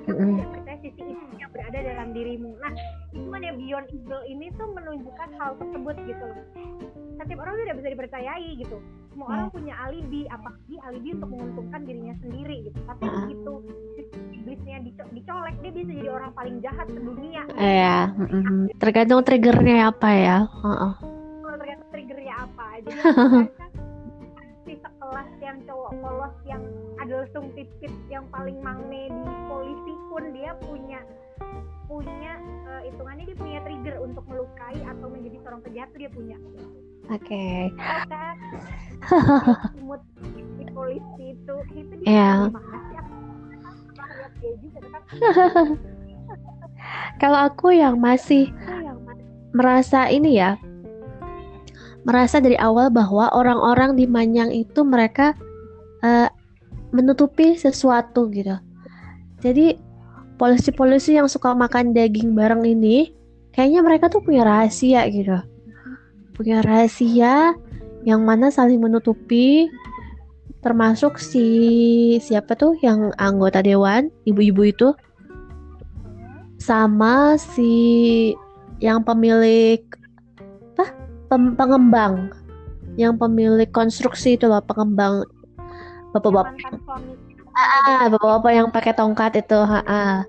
mm-hmm. 0.05 0.53
percaya 0.53 0.79
sisi 0.85 1.03
itu 1.03 1.25
yang 1.41 1.51
berada 1.51 1.79
dalam 1.81 2.09
dirimu. 2.13 2.53
Nah 2.61 2.73
cuman 3.17 3.41
ya 3.41 3.53
beyond 3.57 3.87
evil 3.91 4.21
ini 4.29 4.47
tuh 4.55 4.69
menunjukkan 4.71 5.29
hal 5.41 5.51
tersebut 5.57 5.97
gitu 6.05 6.25
loh. 6.25 6.45
Setiap 7.17 7.39
orang 7.41 7.55
tidak 7.65 7.77
bisa 7.81 7.89
dipercayai 7.97 8.49
gitu. 8.61 8.77
Semua 9.11 9.27
orang 9.33 9.49
punya 9.49 9.75
alibi 9.81 10.29
apalagi 10.29 10.77
alibi 10.85 11.09
untuk 11.17 11.31
menguntungkan 11.33 11.81
dirinya 11.89 12.15
sendiri 12.21 12.57
gitu. 12.69 12.79
Tapi 12.85 13.05
begitu 13.09 13.53
iblisnya 14.37 14.79
dicolek 15.11 15.57
dia 15.65 15.73
bisa 15.73 15.93
jadi 15.97 16.11
orang 16.13 16.31
paling 16.37 16.57
jahat 16.61 16.87
sedunia. 16.93 17.43
Iya 17.57 18.13
mm-hmm. 18.13 18.77
tergantung 18.79 19.25
triggernya 19.25 19.91
apa 19.91 20.09
ya. 20.13 20.39
Uh-uh. 20.63 20.95
tergantung 21.57 21.91
triggernya 21.91 22.35
apa 22.37 22.67
jadi 22.85 23.01
cowok 25.67 25.93
polos 25.99 26.35
yang 26.47 26.63
ada 27.03 27.27
lesung 27.27 27.51
tipis 27.59 27.93
yang 28.07 28.25
paling 28.31 28.57
mangne 28.63 29.11
di 29.11 29.35
polisi 29.51 29.93
pun 30.09 30.25
dia 30.33 30.55
punya 30.63 31.03
punya 31.87 32.33
uh, 32.67 32.83
hitungannya 32.83 33.25
dia 33.31 33.39
punya 33.39 33.59
trigger 33.63 33.97
untuk 34.03 34.25
melukai 34.27 34.79
atau 34.83 35.07
menjadi 35.11 35.37
seorang 35.43 35.61
penjahat 35.63 35.91
dia 35.95 36.11
punya 36.11 36.37
oke 37.11 37.23
okay. 37.23 37.71
mood 39.87 40.03
di 40.59 40.65
polisi 40.71 41.35
itu 41.35 41.55
itu 41.75 41.95
dia 42.03 42.07
yeah. 42.07 42.39
kalau 47.23 47.39
aku 47.51 47.75
yang 47.75 47.99
masih 47.99 48.51
merasa 49.55 50.11
ini 50.11 50.39
ya 50.43 50.59
merasa 52.07 52.39
dari 52.39 52.55
awal 52.59 52.87
bahwa 52.91 53.27
orang-orang 53.35 53.99
di 53.99 54.07
Manyang 54.07 54.55
itu 54.55 54.87
mereka 54.87 55.35
uh, 56.03 56.29
menutupi 56.93 57.57
sesuatu 57.57 58.29
gitu. 58.33 58.57
Jadi 59.41 59.77
polisi-polisi 60.37 61.17
yang 61.17 61.29
suka 61.29 61.53
makan 61.57 61.93
daging 61.97 62.37
bareng 62.37 62.65
ini 62.65 63.13
kayaknya 63.53 63.81
mereka 63.85 64.13
tuh 64.13 64.21
punya 64.21 64.45
rahasia 64.45 65.09
gitu. 65.09 65.37
Punya 66.37 66.61
rahasia 66.61 67.57
yang 68.05 68.23
mana 68.23 68.53
saling 68.53 68.81
menutupi 68.81 69.69
termasuk 70.67 71.23
si 71.23 71.47
siapa 72.19 72.59
tuh 72.59 72.75
yang 72.83 73.15
anggota 73.23 73.63
dewan 73.63 74.11
ibu-ibu 74.27 74.67
itu 74.67 74.89
sama 76.59 77.39
si 77.39 78.35
yang 78.83 79.07
pemilik 79.07 79.79
pengembang 81.31 82.35
yang 82.97 83.15
pemilik 83.21 83.69
konstruksi 83.71 84.35
itu 84.35 84.49
loh 84.49 84.63
pengembang 84.65 85.23
bapak-bapak 86.17 86.57
ah, 87.53 88.09
bapak-bapak 88.09 88.53
yang 88.53 88.69
pakai 88.73 88.93
tongkat 88.97 89.45
itu 89.45 89.59
ha 89.61 89.81
-ha. 89.85 90.25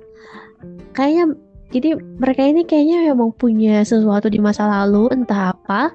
kayaknya 0.91 1.35
jadi 1.71 1.99
mereka 1.99 2.47
ini 2.47 2.63
kayaknya 2.63 3.11
memang 3.11 3.35
punya 3.35 3.83
sesuatu 3.83 4.31
di 4.31 4.39
masa 4.39 4.67
lalu 4.67 5.11
entah 5.11 5.51
apa 5.51 5.91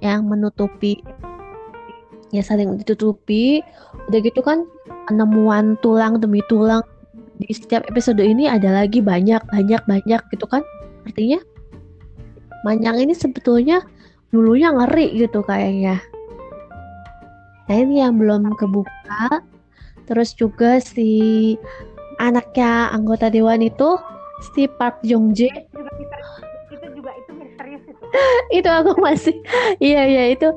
yang 0.00 0.24
menutupi 0.24 1.00
ya 2.32 2.40
saling 2.40 2.78
ditutupi. 2.80 3.60
Udah 4.08 4.18
gitu 4.22 4.40
kan 4.40 4.64
penemuan 5.06 5.76
tulang 5.84 6.18
demi 6.18 6.40
tulang 6.48 6.82
di 7.36 7.52
setiap 7.52 7.84
episode 7.90 8.22
ini 8.22 8.48
ada 8.48 8.72
lagi 8.72 9.04
banyak 9.04 9.42
banyak 9.50 9.82
banyak 9.84 10.22
gitu 10.32 10.46
kan. 10.48 10.64
Artinya 11.04 11.38
Manyang 12.60 13.00
ini 13.00 13.16
sebetulnya 13.16 13.80
dulunya 14.28 14.68
ngeri 14.68 15.16
gitu 15.16 15.40
kayaknya 15.40 15.96
nah 17.70 17.78
ini 17.78 18.02
yang 18.02 18.18
belum 18.18 18.58
kebuka. 18.58 19.46
Terus 20.10 20.34
juga 20.34 20.82
si 20.82 21.54
anaknya 22.18 22.90
anggota 22.90 23.30
dewan 23.30 23.62
itu 23.62 23.94
si 24.50 24.66
Park 24.66 24.98
Jong 25.06 25.30
Jae 25.38 25.70
itu 26.74 26.86
juga 26.98 27.14
itu 27.14 27.30
misterius 27.38 27.84
itu. 27.86 28.04
Itu 28.58 28.66
aku 28.66 28.98
masih 28.98 29.38
iya 29.78 30.02
iya 30.02 30.24
itu 30.34 30.50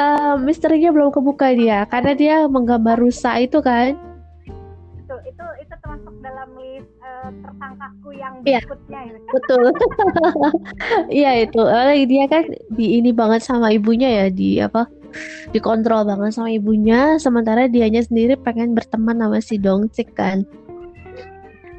uh, 0.00 0.40
misterinya 0.40 0.88
belum 0.88 1.12
kebuka 1.12 1.52
dia. 1.52 1.84
Karena 1.84 2.16
dia 2.16 2.36
menggambar 2.48 2.96
rusa 2.96 3.36
itu 3.36 3.60
kan. 3.60 3.92
Itu 5.04 5.14
itu 5.28 5.44
itu 5.60 5.74
termasuk 5.84 6.16
dalam 6.24 6.48
list 6.56 6.88
uh, 7.04 7.28
tersangkaku 7.44 8.08
yang 8.16 8.40
iya. 8.48 8.64
berikutnya 8.64 9.00
ya, 9.04 9.16
betul. 9.36 9.64
Iya 11.20 11.30
itu. 11.44 11.60
Uh, 11.60 11.92
dia 12.08 12.24
kan 12.24 12.48
di 12.72 13.04
ini 13.04 13.12
banget 13.12 13.44
sama 13.44 13.68
ibunya 13.68 14.24
ya 14.24 14.26
di 14.32 14.64
apa 14.64 14.88
dikontrol 15.50 16.06
banget 16.06 16.34
sama 16.34 16.50
ibunya 16.50 17.16
sementara 17.20 17.66
dianya 17.70 18.02
sendiri 18.02 18.38
pengen 18.38 18.72
berteman 18.72 19.18
sama 19.18 19.38
si 19.40 19.56
Dongsik 19.60 20.14
kan. 20.16 20.42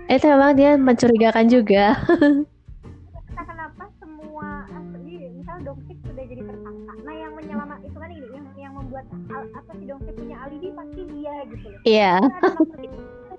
Itu 0.05 0.25
memang 0.29 0.53
dia 0.53 0.77
mencurigakan 0.77 1.45
juga. 1.49 1.97
Kenapa 3.35 3.89
semua 3.97 4.63
misal 5.05 5.57
Dongsik 5.65 5.97
sudah 6.05 6.25
jadi 6.29 6.43
tersangka. 6.45 6.93
Nah 7.03 7.15
yang 7.15 7.33
menyelamat 7.33 7.79
itu 7.83 7.97
kan 7.97 8.09
ini 8.13 8.27
yang 8.31 8.45
yang 8.57 8.73
membuat 8.77 9.05
apa 9.31 9.71
si 9.75 9.83
Dongsik 9.89 10.13
punya 10.17 10.37
alibi 10.45 10.69
pasti 10.73 11.01
dia 11.09 11.35
gitu 11.49 11.67
iya. 11.83 12.19
Yeah 12.21 12.55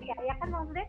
ya 0.07 0.15
ya 0.23 0.35
kan 0.39 0.49
maksudnya 0.55 0.87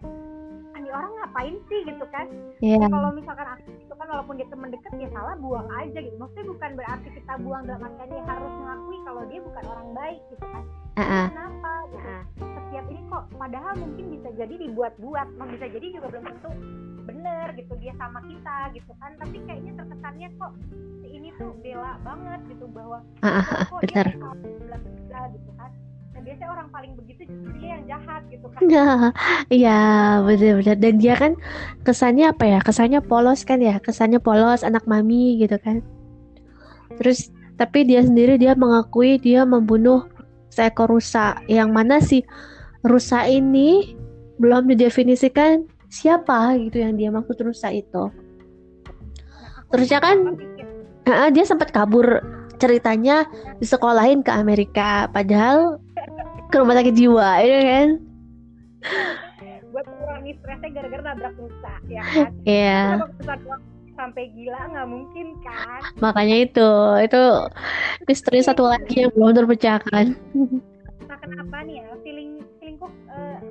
ini 0.77 0.89
orang 0.93 1.13
ngapain 1.37 1.55
sih 1.69 1.79
gitu 1.85 2.05
kan? 2.09 2.25
Yeah. 2.65 2.81
ya, 2.81 2.87
kalau 2.89 3.13
misalkan 3.13 3.45
aku 3.45 3.69
itu 3.77 3.93
kan 3.93 4.07
walaupun 4.09 4.41
dia 4.41 4.47
teman 4.49 4.73
dekat 4.73 4.93
ya 4.97 5.09
salah 5.13 5.37
buang 5.37 5.69
aja 5.69 5.99
gitu. 6.01 6.17
Maksudnya 6.17 6.45
bukan 6.49 6.71
berarti 6.73 7.09
kita 7.13 7.33
buang 7.45 7.63
dalam 7.69 7.85
artian 7.85 8.09
dia 8.09 8.23
harus 8.25 8.53
mengakui 8.57 8.97
kalau 9.05 9.21
dia 9.29 9.39
bukan 9.45 9.63
orang 9.69 9.89
baik 9.93 10.19
gitu 10.33 10.45
kan. 10.49 10.63
Uh 10.97 11.01
-uh. 11.05 11.25
kenapa 11.29 11.71
gitu? 11.93 12.09
Uh. 12.09 12.23
setiap 12.57 12.85
ini 12.89 13.01
kok 13.05 13.23
padahal 13.37 13.73
mungkin 13.77 14.05
bisa 14.17 14.29
jadi 14.33 14.53
dibuat-buat 14.65 15.27
mau 15.37 15.47
bisa 15.47 15.65
jadi 15.69 15.85
juga 15.93 16.07
belum 16.09 16.25
tentu 16.25 16.51
bener 17.07 17.47
gitu 17.53 17.73
dia 17.77 17.93
sama 18.01 18.19
kita 18.25 18.57
gitu 18.73 18.91
kan. 18.97 19.11
Tapi 19.21 19.37
kayaknya 19.45 19.71
terkesannya 19.77 20.29
kok 20.41 20.51
ini 21.05 21.29
tuh 21.37 21.53
bela 21.61 22.01
banget 22.01 22.41
gitu 22.49 22.65
bahwa 22.73 23.05
uh, 23.21 23.29
uh, 23.29 23.61
kok 23.69 23.81
dia 23.85 24.09
bla 25.05 25.21
gitu 25.37 25.51
kan 25.53 25.71
nah, 26.17 26.25
biasanya 26.25 26.49
orang 26.49 26.67
paling 26.73 26.91
begitu 26.97 27.21
justru 27.29 27.49
dia 27.61 27.69
yang 27.77 27.83
jahat 27.85 28.21
gitu 28.33 28.45
kan 28.49 28.59
Iya, 29.53 29.81
benar-benar. 30.25 30.77
Dan 30.81 30.93
dia 30.97 31.13
kan 31.13 31.31
kesannya 31.85 32.33
apa 32.33 32.45
ya? 32.49 32.59
Kesannya 32.65 33.05
polos 33.05 33.45
kan 33.45 33.61
ya? 33.61 33.77
Kesannya 33.77 34.17
polos, 34.17 34.65
anak 34.65 34.89
mami 34.89 35.37
gitu 35.37 35.61
kan. 35.61 35.85
Terus, 36.97 37.29
tapi 37.61 37.85
dia 37.85 38.01
sendiri 38.01 38.41
dia 38.41 38.57
mengakui 38.57 39.21
dia 39.21 39.45
membunuh 39.45 40.09
seekor 40.49 40.89
rusa. 40.89 41.37
Yang 41.45 41.69
mana 41.69 41.95
sih 42.01 42.25
rusa 42.81 43.29
ini 43.29 43.93
belum 44.41 44.73
didefinisikan 44.73 45.69
siapa 45.87 46.57
gitu 46.57 46.81
yang 46.81 46.97
dia 46.97 47.09
maksud 47.13 47.37
rusa 47.45 47.69
itu. 47.69 48.09
nah, 48.09 49.69
Terusnya 49.69 49.99
kan 50.01 50.17
dia 51.31 51.45
sempat 51.47 51.71
kabur 51.71 52.21
ceritanya 52.57 53.29
disekolahin 53.61 54.25
ke 54.25 54.33
Amerika 54.33 55.07
padahal 55.13 55.77
ke 56.47 56.55
rumah 56.59 56.75
sakit 56.79 56.95
jiwa 56.95 57.29
ya 57.43 57.59
kan? 57.63 57.87
Buat 59.75 59.85
mengurangi 59.91 60.31
stresnya 60.39 60.69
gara-gara 60.71 61.03
nabrak 61.11 61.33
rusa 61.35 61.73
ya 61.91 62.01
kan? 62.01 62.31
Iya. 62.47 62.81
Uang 63.43 63.61
sampai 63.97 64.23
gila? 64.31 64.61
Nggak 64.71 64.87
mungkin 64.87 65.27
kan? 65.43 65.81
Makanya 65.99 66.37
itu 66.47 66.69
itu 67.03 67.23
misteri 68.05 68.39
satu 68.39 68.69
lagi 68.69 69.03
yang 69.03 69.11
belum 69.11 69.33
terpecahkan. 69.35 70.15
Nah 71.09 71.17
kenapa 71.19 71.55
nih 71.65 71.83
ya? 71.83 71.85
Feeling 72.05 72.45
feelingku 72.61 72.87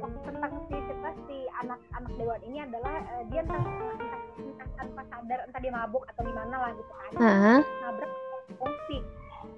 waktu 0.01 0.19
tentang 0.25 0.53
si 0.71 0.77
siapa? 0.79 1.11
Si 1.29 1.37
anak 1.61 1.81
anak 1.93 2.13
dewan 2.17 2.41
ini 2.47 2.59
adalah 2.65 2.95
eh, 3.03 3.23
dia 3.29 3.41
entah, 3.45 3.61
entah, 3.61 3.93
entah 3.93 4.69
tanpa 4.79 5.03
sadar 5.11 5.39
entah 5.45 5.61
dia 5.61 5.73
mabuk 5.75 6.03
atau 6.15 6.23
gimana 6.25 6.57
lah 6.57 6.71
gitu 6.73 6.93
kan. 6.95 7.11
Ah 7.21 7.61
nabrak 7.85 8.11
dongsik 8.57 9.03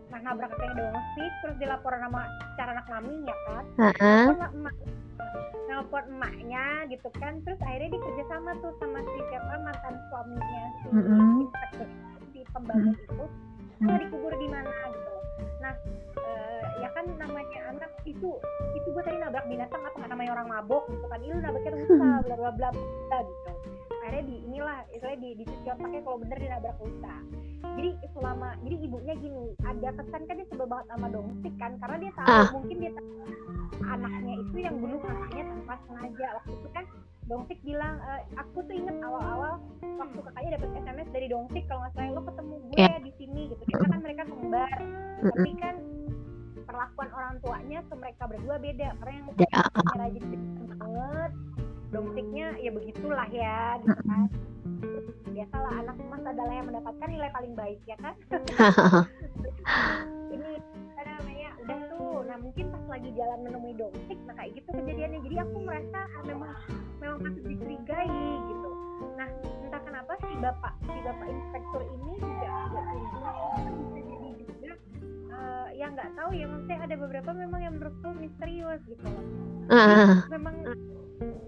nah 0.08 0.18
nabrak 0.24 0.52
kayak 0.56 0.72
dongsik 0.72 1.32
terus 1.44 1.56
dilaporan 1.60 2.00
sama 2.00 2.24
cara 2.56 2.70
anak 2.72 2.86
mami 2.88 3.14
ya 3.28 3.36
kan? 3.44 3.64
Telepon 3.76 4.40
emak 4.56 4.74
nelpon 5.68 6.04
emaknya 6.08 6.88
gitu 6.88 7.08
kan 7.20 7.44
terus 7.44 7.60
akhirnya 7.60 7.92
dikerja 7.92 8.24
sama 8.32 8.56
tuh 8.64 8.72
sama 8.80 8.98
si 9.04 9.20
siapa 9.28 9.54
mantan 9.60 9.94
suaminya 10.08 10.64
si 10.80 10.86
Mm-mm. 10.96 11.44
inspektur 11.44 11.88
si 12.32 12.40
pembangun 12.56 12.96
itu. 12.96 13.24
Nah 13.84 13.96
dikubur 14.00 14.32
di 14.40 14.48
mana 14.48 14.72
gitu 14.90 15.12
nah 15.58 15.74
eh, 16.22 16.64
ya 16.82 16.88
kan 16.94 17.04
namanya 17.18 17.58
anak 17.74 17.92
itu 18.06 18.38
itu 18.74 18.86
gue 18.88 19.02
tadi 19.04 19.18
nabrak 19.20 19.44
binatang 19.50 19.82
apa 19.84 20.06
namanya 20.08 20.40
orang 20.40 20.48
mabok 20.48 20.88
gitu 20.88 21.04
kan? 21.04 21.20
Ini 21.20 21.36
lu 21.36 21.40
nabraknya 21.44 21.72
rusa 21.76 22.06
bla 22.24 22.34
bla 22.36 22.50
bla 22.56 22.68
gitu 22.72 23.77
akhirnya 24.08 24.24
di 24.24 24.36
inilah 24.42 24.78
istilahnya 24.88 25.20
di 25.20 25.30
dicuci 25.36 25.68
otaknya 25.68 26.00
kalau 26.00 26.18
bener 26.24 26.36
dia 26.40 26.50
nabrak 26.50 26.76
rusa 26.80 27.14
jadi 27.76 27.90
selama 28.16 28.48
jadi 28.64 28.76
ibunya 28.80 29.14
gini 29.14 29.44
ada 29.60 29.88
kesan 29.92 30.22
kan 30.24 30.34
dia 30.34 30.46
sebel 30.48 30.66
banget 30.66 30.86
sama 30.88 31.06
dongsik 31.12 31.54
kan 31.60 31.72
karena 31.76 31.96
dia 32.00 32.12
tahu 32.16 32.26
Ah. 32.26 32.48
mungkin 32.50 32.76
dia 32.80 32.92
tahu 32.96 33.08
anaknya 33.78 34.34
itu 34.40 34.56
yang 34.58 34.76
bunuh 34.76 34.98
kakaknya 34.98 35.44
tanpa 35.46 35.74
sengaja. 35.86 36.26
Waktu 36.34 36.52
itu 36.52 36.68
kan 36.72 36.84
Dongsik 37.28 37.60
bilang 37.60 38.00
"Eh, 38.00 38.20
aku 38.34 38.64
tuh 38.64 38.72
inget 38.74 38.96
awal-awal 39.04 39.60
waktu 39.84 40.18
kakaknya 40.18 40.50
dapat 40.56 40.70
SMS 40.80 41.08
dari 41.12 41.26
Dongsik 41.28 41.64
kalau 41.68 41.80
nggak 41.84 41.92
salah 41.92 42.10
lo 42.10 42.22
ketemu 42.24 42.54
gue 42.58 42.78
Ya. 42.80 42.96
di 42.98 43.12
sini 43.14 43.40
gitu. 43.52 43.62
Karena 43.68 43.86
kan 43.86 44.00
mereka 44.00 44.22
kembar. 44.24 44.76
Tapi 45.22 45.50
kan 45.54 45.74
perlakuan 46.64 47.10
orang 47.12 47.34
tuanya 47.38 47.78
ke 47.84 47.94
mereka 47.94 48.22
berdua 48.24 48.56
beda. 48.56 48.88
Karena 48.96 49.12
yang 49.14 49.26
Ya, 49.36 49.60
ah, 49.60 49.94
rajin 49.94 50.24
banget 50.24 51.32
Dongsiknya 51.88 52.52
ya 52.60 52.68
begitulah 52.68 53.28
ya 53.32 53.80
gitu 53.80 54.00
kan. 54.04 54.28
Biasalah 55.32 55.72
anak 55.80 55.96
emas 55.96 56.22
adalah 56.28 56.52
yang 56.52 56.66
mendapatkan 56.68 57.08
nilai 57.08 57.30
paling 57.32 57.54
baik 57.56 57.80
ya 57.88 57.96
kan? 57.96 58.12
Ini 60.34 60.50
apa 60.98 61.08
namanya 61.08 61.48
udah 61.64 61.78
tuh. 61.88 62.16
Nah 62.28 62.36
mungkin 62.36 62.68
pas 62.68 62.84
lagi 62.92 63.08
jalan 63.16 63.38
menemui 63.40 63.72
Dongsik 63.80 64.20
nah 64.28 64.36
kayak 64.36 64.60
gitu 64.60 64.68
kejadiannya. 64.68 65.20
Jadi 65.24 65.36
aku 65.40 65.56
merasa 65.64 66.00
ah, 66.04 66.22
memang 66.28 66.52
memang 67.00 67.18
patut 67.24 67.44
dicurigai 67.48 68.20
gitu. 68.52 68.70
Nah 69.16 69.28
entah 69.64 69.80
kenapa 69.80 70.12
si 70.20 70.36
bapak 70.44 70.72
si 70.84 70.98
bapak 71.00 71.26
inspektur 71.32 71.82
ini 71.88 72.12
juga 72.20 72.52
bisa 72.68 73.30
jadi 74.04 74.28
juga 74.36 74.72
eh, 75.32 75.68
yang 75.80 75.96
nggak 75.96 76.12
tahu 76.20 76.30
ya 76.36 76.44
maksudnya 76.44 76.78
ada 76.84 76.96
beberapa 77.00 77.30
memang 77.32 77.60
yang 77.64 77.74
menurutku 77.80 78.12
misterius 78.20 78.84
gitu 78.84 79.08
loh. 79.08 79.24
Ah. 79.72 80.28
Memang 80.28 80.68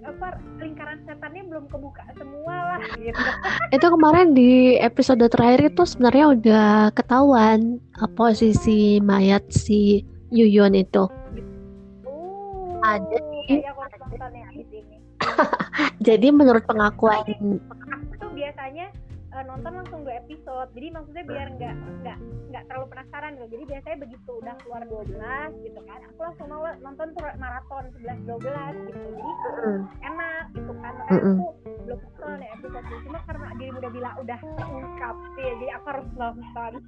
apa 0.03 0.41
lingkaran 0.59 0.99
setannya 1.07 1.47
belum 1.47 1.65
kebuka 1.71 2.03
semua 2.19 2.57
lah 2.75 2.83
gitu. 2.99 3.15
Itu 3.77 3.87
kemarin 3.91 4.35
di 4.35 4.81
episode 4.83 5.23
terakhir 5.31 5.71
itu 5.71 5.83
sebenarnya 5.87 6.25
udah 6.35 6.71
ketahuan 6.91 7.79
posisi 8.19 8.99
mayat 8.99 9.47
si 9.55 10.03
Yuyun 10.35 10.75
itu. 10.75 11.07
Oh, 12.07 12.83
Ada 12.83 13.19
ya 13.51 13.73
jadi 16.07 16.33
menurut 16.33 16.65
pengakuan 16.65 17.23
Aku 17.29 18.15
tuh 18.17 18.31
biasanya 18.33 18.89
eh, 19.41 19.45
nonton 19.49 19.73
langsung 19.73 20.01
dua 20.05 20.21
episode, 20.21 20.69
jadi 20.77 20.87
maksudnya 20.93 21.25
biar 21.25 21.47
nggak 21.57 21.75
nggak 22.05 22.19
nggak 22.51 22.63
terlalu 22.69 22.87
penasaran 22.93 23.31
gitu. 23.39 23.47
Jadi 23.57 23.65
biasanya 23.73 23.99
begitu 24.05 24.31
udah 24.43 24.55
keluar 24.61 24.83
12 24.85 25.65
gitu 25.65 25.81
kan, 25.87 25.99
aku 26.05 26.21
langsung 26.21 26.47
mau 26.51 26.65
nonton 26.85 27.07
tuh 27.17 27.23
maraton 27.41 27.85
11 28.05 28.29
12 28.29 28.89
gitu. 28.91 29.07
Jadi 29.17 29.33
enak 30.05 30.45
gitu 30.53 30.73
kan. 30.85 30.93
Makanya 30.93 31.23
aku 31.25 31.47
belum 31.89 32.01
nonton 32.05 32.37
ya 32.45 32.51
episode 32.59 32.87
ini. 32.87 32.99
Cuma 33.09 33.19
karena 33.25 33.47
dirimu 33.57 33.79
udah 33.81 33.93
bilang 33.93 34.15
udah 34.21 34.39
terungkap 34.41 35.17
sih, 35.35 35.49
jadi 35.57 35.67
aku 35.81 35.87
harus 35.89 36.09
nonton. 36.19 36.73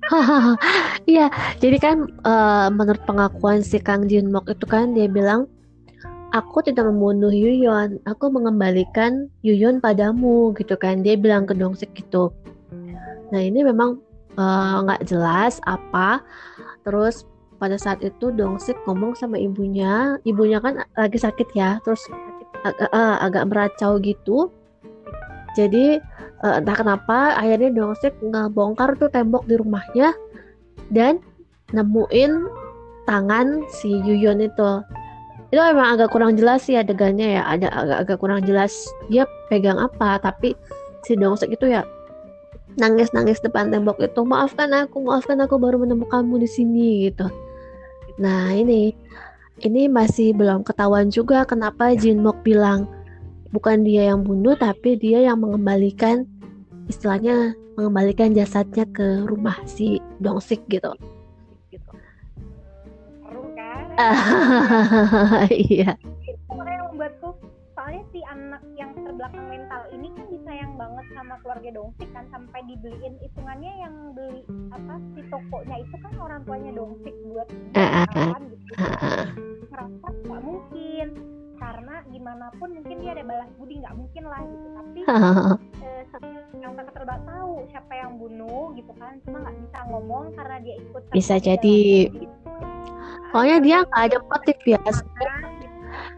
Iya, 1.12 1.26
jadi 1.58 1.76
kan 1.82 1.96
eh, 2.08 2.68
menurut 2.70 3.02
pengakuan 3.08 3.60
si 3.64 3.80
Kang 3.82 4.06
Jin 4.06 4.30
Mok 4.30 4.52
itu 4.54 4.66
kan 4.68 4.94
dia 4.94 5.10
bilang, 5.10 5.50
aku 6.32 6.64
tidak 6.64 6.88
membunuh 6.88 7.30
Yuyon, 7.30 8.00
aku 8.08 8.32
mengembalikan 8.32 9.28
Yuyon 9.44 9.78
padamu 9.78 10.56
gitu 10.56 10.74
kan. 10.80 11.04
Dia 11.04 11.14
bilang 11.20 11.44
ke 11.44 11.52
Dongsik 11.52 11.92
gitu. 11.92 12.32
Nah 13.30 13.40
ini 13.40 13.62
memang 13.62 14.00
eh, 14.34 14.74
nggak 14.82 15.04
jelas 15.06 15.60
apa. 15.68 16.24
Terus 16.82 17.28
pada 17.60 17.78
saat 17.78 18.02
itu 18.02 18.32
Dongsik 18.34 18.74
ngomong 18.88 19.14
sama 19.14 19.38
ibunya, 19.38 20.18
ibunya 20.26 20.58
kan 20.58 20.82
lagi 20.98 21.20
sakit 21.20 21.54
ya, 21.54 21.78
terus 21.86 22.02
agak, 22.64 22.90
eh, 22.90 23.16
agak 23.22 23.44
meracau 23.46 24.00
gitu. 24.00 24.50
Jadi 25.54 26.00
eh, 26.42 26.54
entah 26.58 26.76
kenapa 26.76 27.36
akhirnya 27.36 27.70
Dongsik 27.70 28.16
ngebongkar 28.24 28.96
tuh 28.96 29.12
tembok 29.12 29.44
di 29.44 29.60
rumahnya 29.60 30.16
dan 30.88 31.20
nemuin 31.76 32.48
tangan 33.04 33.68
si 33.68 33.92
Yuyon 33.92 34.40
itu. 34.40 34.80
Itu 35.52 35.60
emang 35.60 36.00
agak 36.00 36.08
kurang 36.08 36.32
jelas 36.40 36.64
sih 36.64 36.80
adegannya 36.80 37.36
ya, 37.36 37.42
ada 37.44 37.68
agak-agak 37.68 38.16
kurang 38.18 38.40
jelas 38.48 38.72
dia 39.12 39.28
pegang 39.52 39.76
apa, 39.76 40.16
tapi 40.16 40.56
si 41.04 41.12
Dongsik 41.12 41.52
itu 41.52 41.68
ya 41.68 41.84
nangis-nangis 42.80 43.36
depan 43.44 43.68
tembok 43.68 44.00
itu, 44.00 44.24
maafkan 44.24 44.72
aku, 44.72 45.04
maafkan 45.04 45.44
aku 45.44 45.60
baru 45.60 45.76
menemukanmu 45.84 46.40
di 46.40 46.48
sini 46.48 47.04
gitu. 47.04 47.28
Nah 48.16 48.48
ini, 48.56 48.96
ini 49.60 49.92
masih 49.92 50.32
belum 50.32 50.64
ketahuan 50.64 51.12
juga 51.12 51.44
kenapa 51.44 51.92
Jin 51.92 52.24
Mok 52.24 52.40
bilang 52.40 52.88
bukan 53.52 53.84
dia 53.84 54.08
yang 54.08 54.24
bunuh, 54.24 54.56
tapi 54.56 54.96
dia 54.96 55.20
yang 55.20 55.44
mengembalikan 55.44 56.24
istilahnya 56.88 57.52
mengembalikan 57.76 58.32
jasadnya 58.32 58.88
ke 58.88 59.28
rumah 59.28 59.60
si 59.68 60.00
Dongsik 60.20 60.64
gitu. 60.72 60.96
Iya. 65.70 65.90
yang 66.52 66.84
membuatku 66.92 67.36
soalnya 67.72 68.04
si 68.12 68.20
anak 68.28 68.62
yang 68.76 68.92
terbelakang 68.94 69.48
mental 69.48 69.82
ini 69.90 70.12
kan 70.12 70.26
disayang 70.28 70.72
banget 70.76 71.06
sama 71.16 71.34
keluarga 71.40 71.70
Dongsik 71.72 72.08
kan 72.12 72.24
sampai 72.30 72.60
dibeliin 72.68 73.16
hitungannya 73.18 73.72
yang 73.80 73.94
beli 74.12 74.44
apa 74.70 75.00
si 75.16 75.20
tokonya 75.32 75.76
itu 75.80 75.96
kan 75.98 76.12
orang 76.20 76.40
tuanya 76.44 76.70
Dongsik 76.76 77.16
buat 77.32 77.48
ah, 77.74 78.06
kan 78.12 78.42
gitu. 78.52 78.72
Ngerasa 79.72 80.06
nggak 80.28 80.42
mungkin 80.44 81.06
karena 81.62 81.94
gimana 82.10 82.46
pun 82.58 82.68
mungkin 82.74 82.96
dia 82.98 83.14
ada 83.14 83.22
balas 83.22 83.50
budi 83.54 83.74
nggak 83.78 83.94
mungkin 83.94 84.22
lah 84.26 84.40
gitu 84.42 84.66
tapi 84.74 85.00
eh, 85.86 86.02
yang 86.58 86.72
tak 86.74 86.90
terbang 86.90 87.22
tahu 87.22 87.52
siapa 87.70 87.92
yang 87.94 88.12
bunuh 88.18 88.74
gitu 88.74 88.92
kan 88.98 89.14
cuma 89.22 89.36
nggak 89.46 89.56
bisa 89.62 89.78
ngomong 89.86 90.24
karena 90.34 90.56
dia 90.58 90.74
ikut 90.82 91.02
Bisa 91.14 91.34
jadi. 91.38 92.10
Pokoknya 93.30 93.58
dia 93.64 93.76
nggak 93.86 94.02
ada 94.12 94.18
motif 94.28 94.58
ya. 94.66 94.80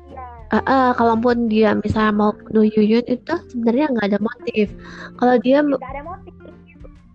Iya. 0.09 0.25
Ah, 0.51 0.57
ah, 0.67 0.89
kalaupun 0.99 1.47
dia 1.47 1.77
misalnya 1.79 2.13
mau 2.17 2.33
bunuh 2.35 2.67
Yuyun 2.67 3.07
itu 3.07 3.35
sebenarnya 3.53 3.87
nggak 3.93 4.09
ada 4.11 4.21
motif. 4.25 4.67
Kalau 5.21 5.37
dia 5.39 5.63
ada 5.63 6.03
motif 6.03 6.35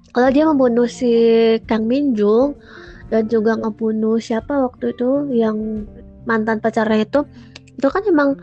kalau 0.09 0.29
dia 0.33 0.43
membunuh 0.45 0.89
si 0.89 1.11
Kang 1.69 1.85
Minjung 1.85 2.57
dan 3.13 3.29
juga 3.29 3.57
ngebunuh 3.57 4.17
siapa 4.17 4.51
waktu 4.51 4.93
itu 4.93 5.29
yang 5.33 5.85
mantan 6.25 6.61
pacarnya 6.61 7.05
itu 7.05 7.25
itu 7.79 7.87
kan 7.87 8.03
emang 8.03 8.35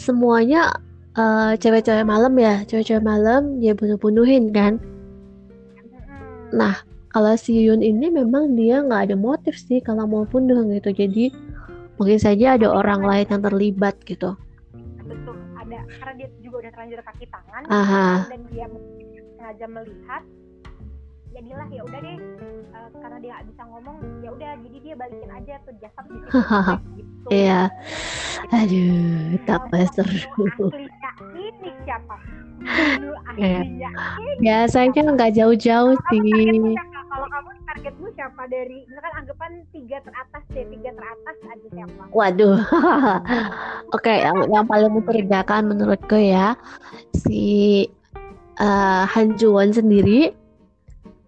semuanya 0.00 0.72
eh, 1.12 1.52
cewek-cewek 1.60 2.08
malam 2.08 2.32
ya. 2.40 2.64
Cewek-cewek 2.64 3.04
malam 3.04 3.60
dia 3.60 3.76
bunuh-bunuhin 3.76 4.50
kan? 4.56 4.80
Nah 6.56 6.80
kalau 7.12 7.36
si 7.36 7.56
Yun 7.60 7.84
ini 7.84 8.08
memang 8.08 8.56
dia 8.56 8.80
nggak 8.80 9.12
ada 9.12 9.16
motif 9.16 9.56
sih 9.60 9.84
kalau 9.84 10.08
mau 10.08 10.24
bunuh 10.24 10.64
gitu. 10.72 10.88
Jadi 10.96 11.32
mungkin 12.00 12.18
saja 12.20 12.56
ada 12.56 12.72
orang 12.72 13.04
lain 13.04 13.28
yang 13.28 13.42
terlibat 13.44 13.96
gitu. 14.08 14.32
Betul 15.04 15.36
ada 15.56 15.78
karena 16.00 16.12
dia 16.16 16.28
juga 16.40 16.56
udah 16.64 16.70
terlanjur 16.72 17.00
kaki 17.04 17.26
tangan 17.28 17.62
Aha. 17.68 18.08
dan 18.30 18.40
dia 18.48 18.66
sengaja 19.36 19.66
melihat 19.68 20.22
jadilah 21.36 21.68
ya 21.68 21.82
udah 21.84 22.00
deh. 22.00 22.18
Eh, 22.72 22.88
karena 22.96 23.16
dia 23.20 23.30
nggak 23.36 23.46
bisa 23.52 23.62
ngomong 23.68 23.96
ya 24.24 24.28
udah 24.32 24.50
jadi 24.64 24.78
dia 24.80 24.94
balikin 24.96 25.30
aja 25.30 25.54
tuh 25.68 25.74
jasad 25.84 26.04
di 26.08 26.18
gitu. 26.96 27.26
Iya. 27.28 27.60
Aduh 28.52 29.36
tambah 29.44 29.84
seru. 29.92 30.16
aslinya 30.48 31.12
ini 31.36 31.70
siapa? 31.84 32.16
Iya. 33.36 33.60
ini 34.16 34.32
biasanya 34.40 35.12
nggak 35.12 35.36
jauh-jauh 35.36 35.92
sih. 36.08 36.20
kalau 37.12 37.26
kamu 37.28 37.50
targetmu 37.68 38.06
siapa? 38.16 38.42
Dari 38.48 38.88
misalkan 38.88 39.12
anggapan 39.12 39.52
tiga 39.76 39.98
teratas 40.00 40.42
deh 40.56 40.64
tiga 40.72 40.90
teratas 40.96 41.36
ada 41.44 41.66
siapa? 41.68 42.02
Waduh, 42.16 42.56
oke 43.96 44.14
yang 44.14 44.38
yang 44.48 44.64
paling 44.64 44.88
mencurigakan 44.88 45.68
menurutku 45.68 46.16
ya 46.16 46.56
si 47.12 47.84
eh, 48.56 49.04
Han 49.04 49.36
Juwon 49.36 49.76
sendiri, 49.76 50.32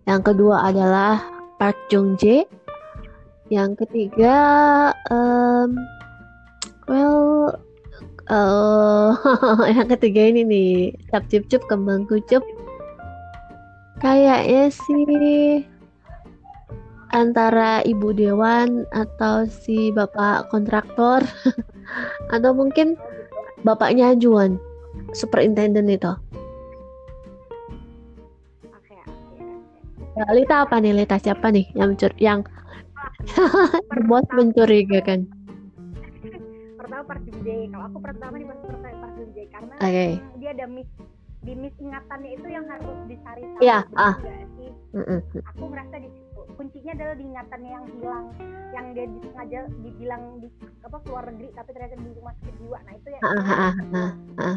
yang 0.09 0.25
kedua 0.25 0.73
adalah 0.73 1.21
Park 1.61 1.77
Jung 1.93 2.17
Jae, 2.17 2.49
yang 3.53 3.77
ketiga, 3.77 4.37
em, 5.13 5.77
well, 6.89 7.53
eh, 8.33 9.11
yang 9.77 9.89
ketiga 9.93 10.33
ini 10.33 10.49
nih, 10.49 10.73
Cap 11.13 11.29
Cup 11.29 11.45
Cup 11.53 11.63
Kembang 11.69 12.09
Kucup, 12.09 12.41
kayaknya 14.01 14.73
sih 14.73 15.69
antara 17.13 17.85
ibu 17.85 18.13
dewan 18.13 18.89
atau 18.93 19.45
si 19.49 19.93
bapak 19.93 20.49
kontraktor 20.53 21.21
atau 22.35 22.51
mungkin 22.53 22.97
bapaknya 23.65 24.13
Juan 24.17 24.61
superintendent 25.17 25.89
itu 25.89 26.13
Nah, 30.19 30.35
Lita 30.35 30.67
apa 30.67 30.83
nih 30.83 30.93
Lita 30.99 31.15
siapa 31.23 31.47
nih 31.55 31.71
yang 31.79 31.95
mencur 31.95 32.11
yang 32.19 32.43
bos 34.11 34.27
mencurigakan 34.35 35.31
pertama 36.75 37.15
Jung 37.23 37.41
Jae 37.47 37.65
kalau 37.71 37.85
aku 37.87 37.99
pertama 38.03 38.35
nih 38.35 38.47
pas 38.51 38.59
pertama 38.67 39.07
Jung 39.15 39.31
Jae 39.31 39.47
karena 39.55 39.75
Oke. 39.79 40.07
dia 40.43 40.51
ada 40.59 40.67
miss 40.67 40.91
di 41.39 41.53
miss 41.55 41.75
ingatannya 41.79 42.31
itu 42.35 42.47
yang 42.51 42.67
harus 42.67 42.99
dicari 43.07 43.43
tahu 43.47 43.63
Iya, 43.63 43.79
bener 43.87 44.03
ah. 44.03 44.15
sih 44.59 44.71
Mm-mm. 44.99 45.21
aku 45.55 45.65
merasa 45.71 45.95
di 46.03 46.09
situ 46.11 46.41
kuncinya 46.59 46.93
adalah 46.99 47.15
di 47.15 47.25
ingatannya 47.31 47.71
yang 47.71 47.87
hilang 47.95 48.27
yang 48.75 48.87
dia 48.99 49.07
disengaja 49.07 49.59
dibilang 49.87 50.23
di 50.43 50.49
apa 50.83 50.97
keluar 51.07 51.25
negeri 51.31 51.49
tapi 51.55 51.69
ternyata 51.71 51.95
di 51.95 52.11
rumah 52.19 52.35
sakit 52.43 52.55
jiwa 52.59 52.79
nah 52.83 52.93
itu 52.99 53.09
ya 53.15 53.21
Ah, 53.23 53.31
ah, 53.39 53.55
ah, 53.55 53.75
ah, 53.95 54.13
ah. 54.43 54.57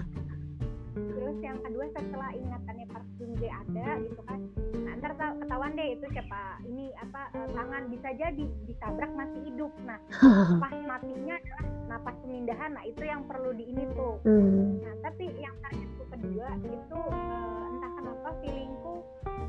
Terus 1.22 1.38
yang 1.46 1.62
kedua 1.62 1.86
setelah 1.94 2.34
ingatannya 2.34 2.86
Park 2.90 3.06
Jung 3.22 3.34
Jae 3.38 3.54
ada 3.54 3.88
gitu 4.02 4.22
kan 4.26 4.40
nah 4.82 4.94
ntar 4.98 5.14
ketahuan 5.14 5.78
deh 5.78 5.88
itu 5.94 6.06
siapa 6.10 6.42
ini 6.66 6.90
apa 6.98 7.22
eh, 7.38 7.48
tangan 7.54 7.84
bisa 7.94 8.10
jadi 8.18 8.46
ditabrak 8.66 9.12
masih 9.14 9.40
hidup 9.46 9.70
nah 9.86 10.02
pas 10.66 10.74
matinya 10.82 11.38
adalah 11.38 11.66
napas 11.86 12.16
pemindahan 12.26 12.74
nah 12.74 12.84
itu 12.90 13.04
yang 13.06 13.22
perlu 13.30 13.54
di 13.54 13.70
ini 13.70 13.86
tuh 13.94 14.18
Hmm. 14.22 14.80
Nah, 14.86 14.94
tapi 15.02 15.34
yang 15.40 15.56
targetku 15.66 16.04
kedua 16.14 16.54
itu 16.62 17.00
eh, 17.10 17.64
entah 17.74 17.92
kenapa 17.98 18.30
feelingku 18.44 18.96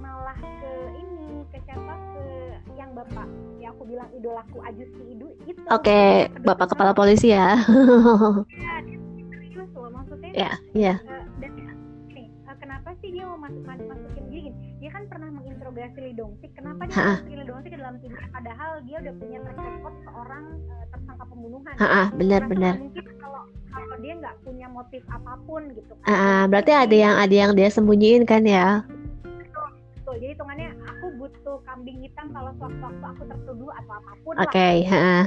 malah 0.00 0.38
ke 0.38 0.72
ini 0.96 1.44
ke 1.52 1.58
siapa 1.68 1.94
ke 2.14 2.24
yang 2.74 2.90
bapak 2.96 3.28
yang 3.60 3.70
aku 3.76 3.84
bilang 3.84 4.08
idolaku 4.16 4.58
Ajusi 4.64 5.02
Idu 5.12 5.28
itu. 5.44 5.60
Oke, 5.68 6.28
Kedua 6.32 6.46
bapak 6.56 6.72
kepala 6.72 6.92
polisi 6.96 7.36
ya. 7.36 7.60
ya, 8.64 8.74
serius 9.28 9.70
loh 9.76 9.90
maksudnya. 9.92 10.30
Ya, 10.32 10.50
ya. 10.72 10.94
eh, 10.98 11.04
dan 11.04 11.21
dia 13.22 13.30
mau 13.30 13.38
masuk 13.38 13.62
masuk 13.62 13.86
masukin 13.86 14.24
gini? 14.34 14.50
Dia 14.82 14.90
kan 14.90 15.02
pernah 15.06 15.30
menginterogasi 15.30 15.98
Lee 16.02 16.16
Dong 16.18 16.34
Sik. 16.42 16.50
Kenapa 16.58 16.90
dia 16.90 16.98
masukin 16.98 17.38
Lee 17.38 17.46
Dong 17.46 17.60
Sik 17.62 17.70
ke 17.70 17.78
dalam 17.78 17.94
timnya? 18.02 18.26
Padahal 18.34 18.70
dia 18.82 18.96
udah 18.98 19.14
punya 19.14 19.38
track 19.46 19.58
record 19.62 19.96
seorang 20.02 20.44
eh, 20.58 20.84
tersangka 20.90 21.24
pembunuhan. 21.30 21.74
Ah, 21.78 21.86
ah, 21.86 22.06
benar 22.18 22.40
benar. 22.50 22.74
mungkin 22.82 23.06
kalau 23.22 23.42
kalau 23.70 23.96
dia 24.02 24.12
nggak 24.18 24.34
punya 24.42 24.66
motif 24.66 25.02
apa 25.06 25.32
pun 25.46 25.62
gitu 25.70 25.92
kan. 26.02 26.06
Ah, 26.10 26.42
berarti 26.50 26.72
ada 26.74 26.96
yang 26.98 27.14
ada 27.14 27.34
yang 27.46 27.52
dia 27.54 27.68
sembunyiin 27.70 28.26
kan 28.26 28.42
ya? 28.42 28.82
Betul, 29.22 30.18
jadi 30.18 30.26
hitungannya 30.34 30.68
aku 30.82 31.06
butuh 31.22 31.56
kambing 31.62 32.02
hitam 32.02 32.26
kalau 32.34 32.50
sewaktu-waktu 32.58 33.06
aku 33.06 33.22
tertuduh 33.30 33.70
atau 33.70 33.94
apa 34.02 34.12
pun 34.26 34.34
Oke, 34.42 34.68
lah. 34.90 34.98
ah. 34.98 35.24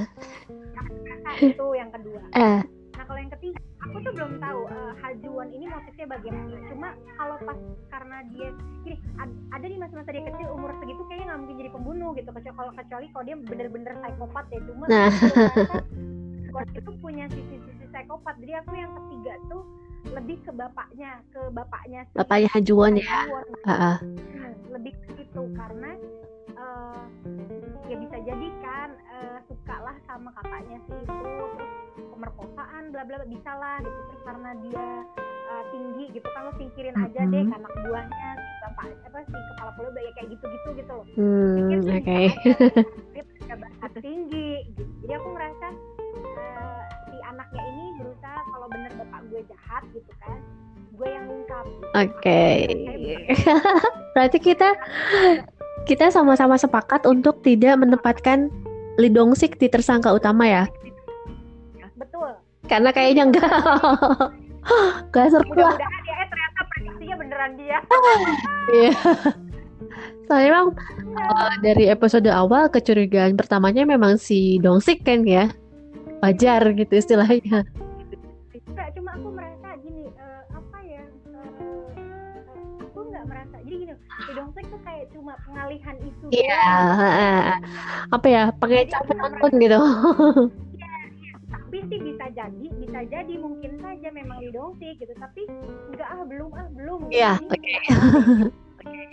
Nah, 1.24 1.36
itu 1.40 1.68
yang 1.80 1.90
kedua. 1.96 2.20
Nah 2.36 2.60
kalau 3.06 3.20
yang 3.22 3.32
ketiga, 3.38 3.58
aku 3.82 3.98
tuh 4.02 4.12
belum 4.14 4.32
tahu 4.42 4.60
eh, 4.68 4.94
Hajuan 5.02 5.50
ini 5.54 5.66
motifnya 5.70 6.06
bagaimana. 6.10 6.58
Cuma 6.70 6.90
kalau 7.16 7.36
pas 7.46 7.60
karena 7.94 8.18
dia, 8.34 8.48
gini, 8.82 8.98
ad- 9.18 9.40
ada 9.54 9.66
di 9.66 9.78
masa-masa 9.78 10.10
dia 10.12 10.24
kecil 10.26 10.48
umur 10.52 10.72
segitu 10.82 11.02
kayaknya 11.08 11.26
nggak 11.30 11.40
mungkin 11.40 11.56
jadi 11.62 11.72
pembunuh 11.72 12.10
gitu. 12.18 12.30
Kecuali 12.34 12.56
kalau 12.58 12.72
kecuali 12.74 13.06
kalau 13.14 13.24
dia 13.26 13.36
bener-bener 13.38 13.94
psikopat 14.02 14.46
ya. 14.52 14.60
Cuma 14.66 14.86
Nah. 14.90 15.12
Ghost 16.56 16.72
itu 16.72 16.92
punya 17.04 17.26
sisi-sisi 17.30 17.86
psikopat. 17.92 18.36
Jadi 18.40 18.54
aku 18.56 18.72
yang 18.80 18.92
ketiga 18.96 19.34
tuh 19.52 19.64
lebih 20.06 20.38
ke 20.46 20.52
bapaknya, 20.54 21.12
ke 21.34 21.42
bapaknya 21.52 22.06
si 22.08 22.14
bapaknya 22.16 22.50
Han 22.54 22.64
Juwon 22.64 22.94
ya. 22.96 23.06
Hajuan. 23.26 23.46
Ah, 23.66 23.74
ah. 23.74 23.96
Hmm, 24.02 24.54
lebih 24.72 24.94
ke 25.04 25.10
situ 25.20 25.44
karena 25.58 25.92
eh, 26.56 27.04
ya 27.86 27.96
bisa 27.96 28.18
jadi 28.18 28.48
kan 28.60 28.90
eh, 29.14 29.38
suka 29.46 29.76
lah 29.78 29.96
sama 30.06 30.30
kakaknya 30.34 30.78
si 30.84 30.94
itu 30.98 31.14
terus 31.22 31.72
pemerkosaan 32.10 32.84
bla 32.90 33.04
bla 33.06 33.22
bisa 33.26 33.52
lah 33.54 33.78
gitu 33.80 34.00
terus 34.10 34.22
karena 34.26 34.50
dia 34.66 34.88
eh, 35.46 35.64
tinggi 35.70 36.04
gitu 36.12 36.28
kan 36.34 36.42
lo 36.50 36.52
singkirin 36.58 36.96
aja 36.98 37.22
deh 37.24 37.42
Mhm. 37.46 37.50
ke 37.52 37.56
anak 37.56 37.74
buahnya 37.86 38.30
si 38.42 38.52
bapak 38.66 38.86
apa 39.06 39.18
si 39.30 39.38
kepala 39.54 39.72
pulau 39.78 39.92
ya 39.94 40.12
kayak 40.18 40.28
gitu 40.34 40.46
gitu 40.50 40.68
gitu 40.82 40.92
loh 40.92 41.06
Hmm, 41.16 41.56
Pikir 41.56 41.80
oke. 41.94 42.20
bakat 43.56 43.92
tinggi 44.04 44.68
gitu 44.76 44.84
jadi 45.06 45.14
aku 45.16 45.28
merasa 45.32 45.68
eh, 46.18 46.82
si 47.08 47.16
anaknya 47.24 47.64
ini 47.72 47.86
berusaha 48.02 48.40
kalau 48.52 48.68
bener 48.68 48.92
bapak 48.98 49.22
gue 49.32 49.42
jahat 49.48 49.84
gitu 49.94 50.12
kan 50.20 50.40
gue 50.96 51.08
yang 51.12 51.28
gitu. 51.28 51.60
Oke. 51.92 52.44
Saya 52.68 53.20
Berarti 54.16 54.38
kita 54.40 54.70
kita 55.86 56.10
sama-sama 56.10 56.58
sepakat 56.58 57.06
untuk 57.06 57.46
tidak 57.46 57.78
menempatkan 57.78 58.50
Lee 58.98 59.14
Dong 59.14 59.38
Sik 59.38 59.62
di 59.62 59.70
tersangka 59.70 60.10
utama 60.10 60.50
ya. 60.50 60.66
betul 61.96 62.34
Karena 62.66 62.90
kayaknya 62.90 63.24
enggak. 63.30 63.46
Gak 65.14 65.30
seru 65.30 65.46
lah. 65.54 65.78
mudah-mudahan 65.78 66.04
ya 66.10 66.16
eh 66.18 66.28
ternyata 66.28 66.60
prediksinya 66.74 67.16
beneran 67.22 67.52
dia 67.54 67.78
Iya. 68.82 68.94
Soalnya 70.26 70.50
memang 70.50 70.70
uh, 71.22 71.54
dari 71.62 71.86
episode 71.86 72.26
awal 72.26 72.66
kecurigaan 72.74 73.38
pertamanya 73.38 73.86
memang 73.86 74.18
si 74.18 74.58
Dong 74.58 74.82
Sik 74.82 75.06
kan 75.06 75.22
ya. 75.22 75.54
Wajar 76.26 76.66
gitu 76.74 76.94
istilahnya. 76.98 77.62
Enggak, 78.66 78.90
cuma 78.98 79.14
aku 79.14 79.30
merasa 79.30 79.65
di 84.26 84.32
Dongsek 84.34 84.66
tuh 84.74 84.82
kayak 84.82 85.06
cuma 85.14 85.34
pengalihan 85.46 85.96
isu 86.02 86.26
Iya, 86.34 86.66
heeh. 86.98 87.40
apa 88.10 88.28
ya? 88.28 88.44
Pakai 88.58 88.90
campur 88.90 89.16
nonton 89.22 89.52
gitu. 89.62 89.80
tapi 91.46 91.78
sih 91.92 92.00
bisa 92.02 92.26
jadi 92.32 92.66
bisa 92.82 93.00
jadi 93.06 93.34
mungkin 93.38 93.72
saja 93.84 94.10
memang 94.10 94.42
di 94.42 94.50
Dongsek 94.50 94.98
gitu 94.98 95.14
tapi 95.20 95.46
enggak 95.94 96.10
ah 96.10 96.22
belum 96.26 96.50
ah 96.58 96.68
belum 96.74 97.00
Iya, 97.14 97.38
oke. 97.38 97.74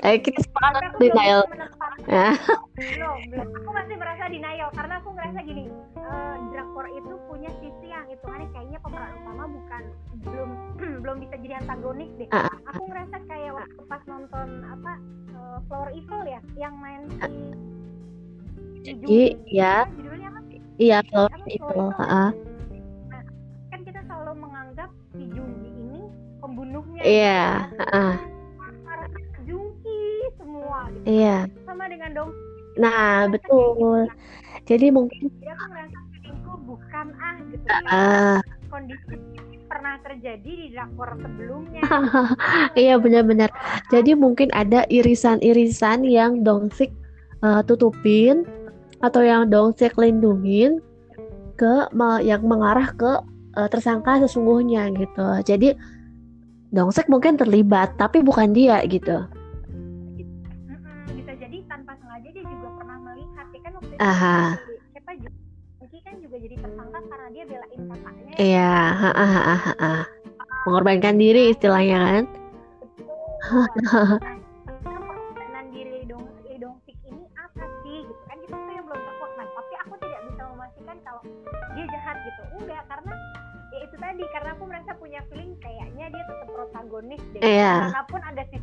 Eh, 0.03 0.19
kita 0.19 0.43
sepakat 0.43 0.83
belum 0.93 1.15
menempatkan. 1.47 1.99
Ya. 2.05 2.35
belum 2.73 3.19
belum 3.29 3.47
aku 3.53 3.71
masih 3.71 3.95
merasa 3.95 4.25
denial 4.27 4.69
karena 4.73 4.95
aku 4.97 5.09
ngerasa 5.13 5.39
gini 5.43 5.65
eh, 5.95 6.35
drakor 6.51 6.87
itu 6.89 7.15
punya 7.27 7.51
sisi 7.57 7.87
yang 7.87 8.05
hitungannya 8.07 8.49
kayaknya 8.51 8.79
pemeran 8.81 9.13
utama 9.15 9.45
bukan 9.47 9.83
belum 10.19 10.51
belum 11.05 11.17
bisa 11.21 11.35
jadi 11.39 11.55
antagonis 11.61 12.11
deh 12.17 12.29
Ah, 12.31 12.49
aku 12.67 12.83
ngerasa 12.85 13.17
kayak 13.23 13.53
waktu 13.55 13.81
pas 13.87 14.03
nonton 14.05 14.49
apa 14.67 14.93
eh, 15.31 15.59
Flower 15.69 15.91
Evil 15.93 16.23
ya 16.27 16.41
yang 16.57 16.75
main 16.75 17.03
si 18.83 18.91
Jadi, 18.99 19.21
ya. 19.47 19.87
judulnya 19.89 20.29
apa 20.29 20.41
sih 20.49 20.59
Iya, 20.81 20.99
itu. 21.05 21.13
Flower 21.15 21.39
Evil? 21.47 21.89
heeh. 21.95 22.29
kan 23.71 23.81
kita 23.85 24.01
selalu 24.03 24.33
menganggap 24.41 24.91
si 25.13 25.23
Junggi 25.29 25.71
ini 25.71 26.01
pembunuhnya 26.41 27.01
Iya, 27.01 27.43
gitu 27.71 27.77
kan. 27.79 27.87
heeh. 27.87 28.13
Jungki 28.19 28.42
semua 30.73 30.89
gitu 30.97 31.05
Iya. 31.05 31.39
sama 31.69 31.85
dengan 31.93 32.11
dong 32.17 32.33
Nah, 32.73 33.29
betul. 33.29 34.09
Jadi 34.65 34.89
mungkin 34.89 35.29
jadi 35.29 35.53
aku 35.53 35.65
ngerasa 35.69 35.99
feelingku 36.09 36.53
bukan 36.65 37.07
ah 37.21 37.37
gitu 37.53 37.67
ah, 37.93 38.41
kondisi 38.73 39.15
pernah 39.69 40.01
terjadi 40.01 40.41
di 40.41 40.67
drakor 40.73 41.21
sebelumnya 41.21 41.85
iya 42.81 42.97
benar-benar. 42.97 43.53
Jadi 43.93 44.17
mungkin 44.17 44.49
ada 44.57 44.89
irisan-irisan 44.89 46.09
yang 46.09 46.41
Dongsik 46.41 46.89
uh, 47.45 47.61
tutupin 47.61 48.49
atau 49.05 49.21
yang 49.21 49.53
Dongsik 49.53 50.01
lindungin 50.01 50.81
ke 51.61 51.93
yang 52.25 52.41
mengarah 52.49 52.89
ke 52.97 53.21
uh, 53.61 53.69
tersangka 53.69 54.25
sesungguhnya 54.25 54.89
gitu. 54.97 55.29
Jadi 55.45 55.77
Dongsek 56.73 57.13
mungkin 57.13 57.37
terlibat 57.37 58.01
tapi 58.01 58.25
bukan 58.25 58.57
dia 58.57 58.81
gitu. 58.89 59.29
Aha. 64.01 64.57
siapa 64.93 65.13
Jungki 65.81 65.99
kan 66.07 66.15
juga 66.23 66.37
jadi 66.41 66.57
tersangka 66.61 66.99
karena 67.11 67.29
dia 67.35 67.45
belain 67.45 67.81
kakaknya. 67.91 68.35
Iya, 68.41 68.75
ha, 68.97 69.11
ha, 69.13 69.27
ha, 69.27 69.55
ha, 69.57 69.73
ha. 69.77 69.93
mengorbankan 70.65 71.17
diri 71.19 71.53
istilahnya 71.53 71.99
kan. 72.01 72.25
Betul 73.43 74.43
diri 75.73 76.05
Lidong 76.05 76.29
Lidongsik 76.45 76.97
ini 77.09 77.25
apa 77.41 77.65
sih 77.83 78.05
gitu 78.05 78.23
kan 78.29 78.37
itu 78.45 78.53
tuh 78.53 78.73
yang 78.77 78.85
belum 78.85 79.01
terkuat 79.01 79.33
nah 79.41 79.47
tapi 79.49 79.75
aku 79.83 79.95
tidak 80.05 80.21
bisa 80.29 80.43
memastikan 80.53 80.97
kalau 81.03 81.23
dia 81.75 81.85
jahat 81.89 82.17
gitu 82.23 82.43
enggak 82.61 82.83
karena 82.87 83.15
ya 83.73 83.79
itu 83.89 83.97
tadi 83.97 84.25
karena 84.37 84.51
aku 84.53 84.65
merasa 84.69 84.91
punya 85.01 85.21
feeling 85.33 85.53
kayaknya 85.65 86.05
dia 86.13 86.23
tetap 86.29 86.49
protagonis 86.53 87.23
deh 87.33 87.41
yeah. 87.41 87.89
pun 88.07 88.21
ada 88.21 88.45
sisi 88.53 88.62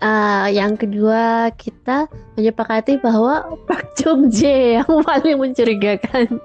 uh, 0.00 0.46
yang 0.58 0.76
kedua 0.76 1.50
kita 1.56 2.06
menyepakati 2.36 3.00
bahwa 3.00 3.56
Pak 3.68 3.96
Jung 4.00 4.28
Jae 4.28 4.80
yang 4.80 4.90
paling 5.04 5.36
mencurigakan. 5.40 6.40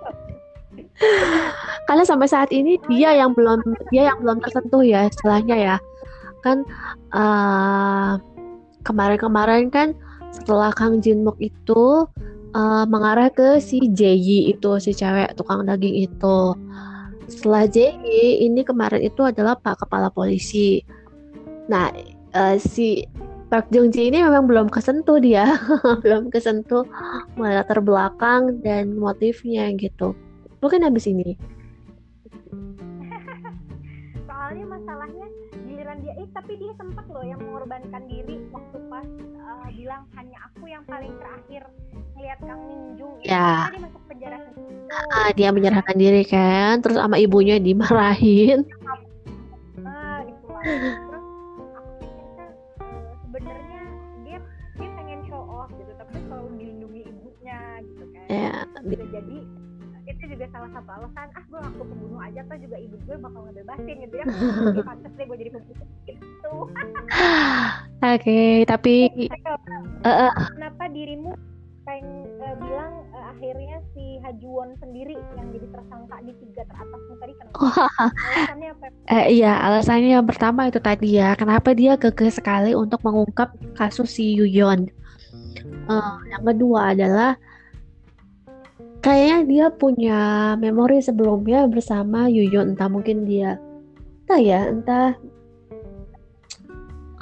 Karena 1.85 2.03
sampai 2.07 2.27
saat 2.31 2.49
ini 2.55 2.79
dia 2.87 3.13
yang 3.13 3.35
belum 3.35 3.61
dia 3.91 4.09
yang 4.09 4.23
belum 4.23 4.39
tersentuh 4.41 4.81
ya 4.81 5.11
istilahnya 5.11 5.55
ya. 5.55 5.75
Kan 6.41 6.63
uh, 7.11 8.17
kemarin-kemarin 8.85 9.67
kan 9.69 9.93
setelah 10.31 10.71
Kang 10.71 11.03
Jinmuk 11.03 11.35
itu 11.39 12.07
uh, 12.55 12.85
mengarah 12.87 13.27
ke 13.31 13.59
si 13.59 13.83
Jayi 13.91 14.51
itu 14.55 14.79
si 14.79 14.95
cewek 14.95 15.35
tukang 15.35 15.67
daging 15.67 16.07
itu. 16.07 16.39
Setelah 17.25 17.65
Jayi 17.67 18.45
ini 18.45 18.61
kemarin 18.61 19.01
itu 19.03 19.25
adalah 19.25 19.57
Pak 19.59 19.85
Kepala 19.85 20.13
Polisi 20.13 20.79
nah 21.65 21.89
uh, 22.35 22.55
si 22.61 23.07
Park 23.45 23.69
Jung 23.69 23.93
Ji 23.93 24.09
ini 24.09 24.25
memang 24.25 24.49
belum 24.49 24.67
kesentuh 24.73 25.21
dia. 25.21 25.45
Belum 26.03 26.33
kesentuh 26.33 26.83
latar 27.37 27.79
belakang 27.79 28.59
dan 28.65 28.97
motifnya 28.97 29.69
gitu. 29.77 30.17
Mungkin 30.65 30.81
habis 30.81 31.05
ini. 31.05 31.37
Soalnya 34.27 34.65
masalahnya 34.65 35.25
giliran 35.69 36.01
dia 36.01 36.13
eh 36.17 36.27
tapi 36.33 36.57
dia 36.57 36.73
sempat 36.75 37.05
loh 37.05 37.21
yang 37.21 37.37
mengorbankan 37.37 38.03
diri 38.09 38.41
waktu 38.49 38.77
pas 38.89 39.07
uh, 39.45 39.69
bilang 39.71 40.03
hanya 40.17 40.37
aku 40.49 40.65
yang 40.65 40.83
paling 40.89 41.13
terakhir 41.21 41.69
ngeliat 42.17 42.39
Kang 42.41 42.61
Minjung 42.65 43.13
ya. 43.23 43.69
dia 43.69 43.81
masuk 43.85 44.01
penjara. 44.09 44.37
Uh, 44.89 45.29
dia 45.37 45.49
menyerahkan 45.53 45.97
diri 45.97 46.25
kan 46.25 46.81
terus 46.81 46.97
sama 46.97 47.21
ibunya 47.21 47.61
dimarahin. 47.61 48.65
Ah 49.85 50.25
gitu 50.25 50.49
lah 50.49 51.14
kan 58.25 58.33
ya 58.33 58.53
bisa 58.85 59.05
jadi 59.13 59.37
itu 60.05 60.23
juga 60.37 60.45
salah 60.53 60.69
satu 60.69 60.89
alasan 61.01 61.27
ah 61.33 61.43
gue 61.49 61.59
aku 61.65 61.81
pembunuh 61.81 62.21
aja 62.21 62.41
tuh 62.45 62.57
juga 62.61 62.77
ibu 62.77 62.95
gue 63.09 63.17
bakal 63.17 63.41
ngebebasin 63.49 63.95
gitu 64.05 64.15
ya. 64.21 64.25
Pantas 64.85 65.13
deh 65.17 65.25
gue 65.25 65.37
jadi 65.41 65.51
pembunuh 65.53 65.87
gitu. 66.05 66.53
Oke 68.05 68.21
okay, 68.21 68.53
tapi 68.69 69.09
uh, 70.05 70.09
uh. 70.29 70.31
kenapa 70.53 70.83
dirimu 70.93 71.33
pengen 71.85 72.25
uh, 72.41 72.55
bilang 72.61 72.93
uh, 73.17 73.33
akhirnya 73.33 73.81
si 73.97 74.21
Hajuwon 74.21 74.77
sendiri 74.77 75.17
yang 75.37 75.49
jadi 75.53 75.67
tersangka 75.73 76.15
di 76.21 76.33
tiga 76.37 76.63
teratas 76.69 77.01
tadi? 77.17 77.33
Kenapa? 77.37 77.57
Alasannya 78.29 78.69
apa? 78.73 78.85
Eh, 79.09 79.25
iya 79.41 79.53
alasannya 79.57 80.09
yang 80.21 80.27
pertama 80.29 80.69
itu 80.69 80.77
tadi 80.81 81.17
ya 81.17 81.33
kenapa 81.33 81.73
dia 81.73 81.97
gagah 81.97 82.29
sekali 82.29 82.77
untuk 82.77 83.01
mengungkap 83.01 83.53
kasus 83.73 84.17
si 84.17 84.37
Yuyon 84.37 84.89
uh, 85.89 86.17
yang 86.29 86.43
kedua 86.45 86.93
adalah 86.93 87.37
kayaknya 89.05 89.37
dia 89.45 89.65
punya 89.69 90.19
memori 90.57 90.97
sebelumnya 90.97 91.69
bersama 91.69 92.25
Yuyon 92.25 92.73
entah 92.73 92.89
mungkin 92.89 93.29
dia 93.29 93.61
entah 94.25 94.41
ya 94.41 94.65
entah 94.65 95.13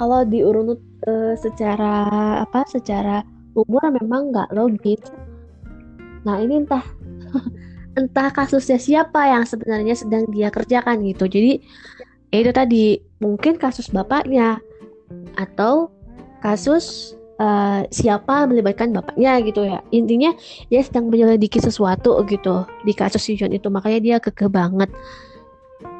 kalau 0.00 0.24
diurut 0.24 0.80
uh, 1.04 1.36
secara 1.36 2.08
apa 2.40 2.64
secara 2.72 3.20
umur 3.52 3.84
memang 3.92 4.32
nggak 4.32 4.50
logis. 4.56 4.98
Nah 6.24 6.40
ini 6.40 6.64
entah 6.64 6.82
entah 8.00 8.32
kasusnya 8.32 8.80
siapa 8.80 9.20
yang 9.28 9.44
sebenarnya 9.44 9.92
sedang 9.92 10.24
dia 10.32 10.48
kerjakan 10.48 11.04
gitu. 11.04 11.28
Jadi 11.28 11.60
ya 12.32 12.36
itu 12.40 12.50
tadi 12.56 12.84
mungkin 13.20 13.60
kasus 13.60 13.92
bapaknya 13.92 14.56
atau 15.36 15.92
kasus 16.40 17.12
uh, 17.38 17.86
siapa 17.90 18.46
melibatkan 18.46 18.94
bapaknya 18.94 19.40
gitu 19.42 19.66
ya. 19.66 19.78
Intinya 19.90 20.34
dia 20.68 20.80
sedang 20.82 21.08
menyelidiki 21.10 21.58
sesuatu 21.58 22.18
gitu 22.28 22.66
di 22.82 22.92
kasus 22.92 23.24
Yujon 23.30 23.54
itu. 23.54 23.68
Makanya 23.70 24.00
dia 24.00 24.16
kekeh 24.22 24.50
banget. 24.50 24.90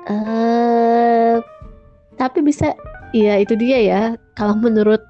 Uh, 0.05 1.40
tapi 2.20 2.44
bisa 2.44 2.77
iya 3.16 3.40
itu 3.40 3.55
dia 3.57 3.79
ya. 3.81 4.03
Kalau 4.38 4.59
menurut 4.59 5.03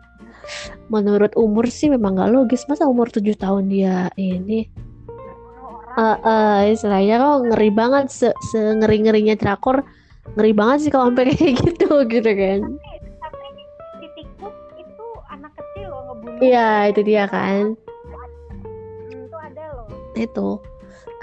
menurut 0.92 1.32
umur 1.40 1.68
sih 1.68 1.88
memang 1.88 2.20
gak 2.20 2.32
logis. 2.32 2.68
Masa 2.68 2.84
umur 2.88 3.08
tujuh 3.10 3.36
tahun 3.36 3.72
dia 3.72 4.12
ini? 4.20 4.68
Uh, 5.94 6.18
uh, 6.26 6.58
istilahnya 6.66 7.22
kok 7.22 7.38
ngeri 7.52 7.70
banget. 7.70 8.06
Se, 8.10 8.28
se 8.52 8.58
ngeri 8.58 9.04
ngerinya 9.06 9.34
drakor 9.38 9.86
ngeri 10.32 10.52
banget 10.56 10.78
sih 10.88 10.90
kalau 10.90 11.12
sampai 11.12 11.36
kayak 11.36 11.54
gitu 11.60 11.88
gitu 12.08 12.30
kan 12.32 12.60
Iya, 16.44 16.92
itu 16.92 17.00
dia 17.00 17.24
kan. 17.24 17.72
Hmm, 17.72 19.24
itu 19.24 19.36
ada 19.40 19.64
loh. 19.72 19.88
Itu. 20.12 20.48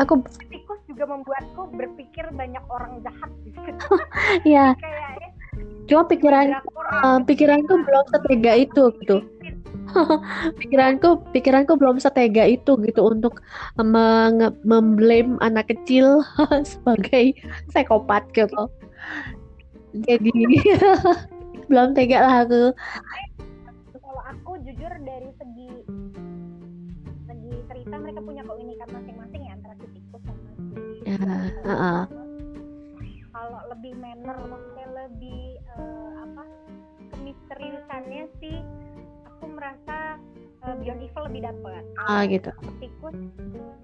Aku 0.02 0.26
tikus 0.50 0.82
juga 0.90 1.06
membuatku 1.06 1.70
berpikir 1.78 2.26
banyak 2.34 2.64
orang 2.74 3.06
jahat 3.06 3.30
gitu. 3.46 3.60
Iya. 4.50 4.74
Cuma 5.86 6.08
pikiran 6.08 6.64
uh, 7.04 7.20
pikiranku 7.22 7.74
belum 7.86 8.06
setega 8.10 8.54
itu 8.58 8.84
gitu. 9.04 9.18
pikiranku 10.62 11.20
pikiranku 11.36 11.76
belum 11.76 12.00
setega 12.00 12.48
itu 12.48 12.80
gitu 12.80 13.02
untuk 13.12 13.44
memblame 14.64 15.36
anak 15.44 15.68
kecil 15.70 16.24
sebagai 16.72 17.36
psikopat 17.70 18.26
gitu. 18.34 18.72
Jadi 19.92 20.32
belum 21.72 21.96
tega 21.96 22.20
lah 22.24 22.36
aku 22.48 22.76
jujur 24.82 24.98
dari 25.06 25.30
segi 25.38 25.70
segi 27.30 27.54
cerita 27.70 28.02
mereka 28.02 28.18
punya 28.26 28.42
keunikan 28.42 28.90
masing-masing 28.90 29.42
ya 29.46 29.54
antara 29.54 29.78
si 29.78 29.86
tikus 29.94 30.22
sama 30.26 30.42
si 30.42 30.66
ya, 31.06 31.18
uh 31.22 31.70
-uh. 31.70 32.02
kalau 33.30 33.62
lebih 33.70 33.94
manner 34.02 34.42
maksudnya 34.42 34.88
lebih 35.06 35.62
uh, 35.78 36.26
apa 36.26 36.44
kemisteriusannya 37.14 38.26
sih 38.42 38.58
aku 39.30 39.54
merasa 39.54 40.18
uh, 40.66 40.74
Beyond 40.82 41.06
Evil 41.06 41.24
lebih 41.30 41.42
dapat 41.46 41.84
ah 42.02 42.26
gitu. 42.26 42.50
Tikus 42.82 43.18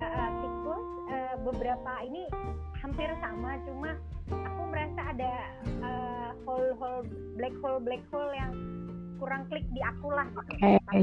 uh, 0.02 0.30
tikus 0.42 0.86
uh, 1.14 1.36
beberapa 1.46 1.92
ini 2.10 2.26
hampir 2.74 3.14
sama 3.22 3.62
cuma 3.70 4.02
aku 4.34 4.62
merasa 4.74 5.14
ada 5.14 5.34
uh, 5.78 6.30
hole 6.42 6.74
hole 6.82 7.06
black 7.38 7.54
hole 7.62 7.78
black 7.86 8.02
hole 8.10 8.34
yang 8.34 8.50
kurang 9.18 9.44
klik 9.50 9.66
di 9.74 9.82
aku 9.84 10.08
lah 10.14 10.28
gitu. 10.30 10.42
Okay. 10.58 10.78
Tapi 10.86 11.02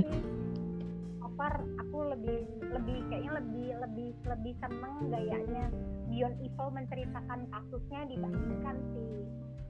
over 1.34 1.54
aku 1.82 1.98
lebih 2.14 2.40
lebih 2.70 2.98
kayaknya 3.10 3.32
lebih 3.42 3.68
lebih 3.82 4.08
lebih 4.22 4.52
seneng 4.62 4.94
gayanya 5.10 5.66
Beyond 6.06 6.36
Evil 6.38 6.68
menceritakan 6.70 7.40
kasusnya 7.50 8.00
dibandingkan 8.06 8.76
si 8.94 9.02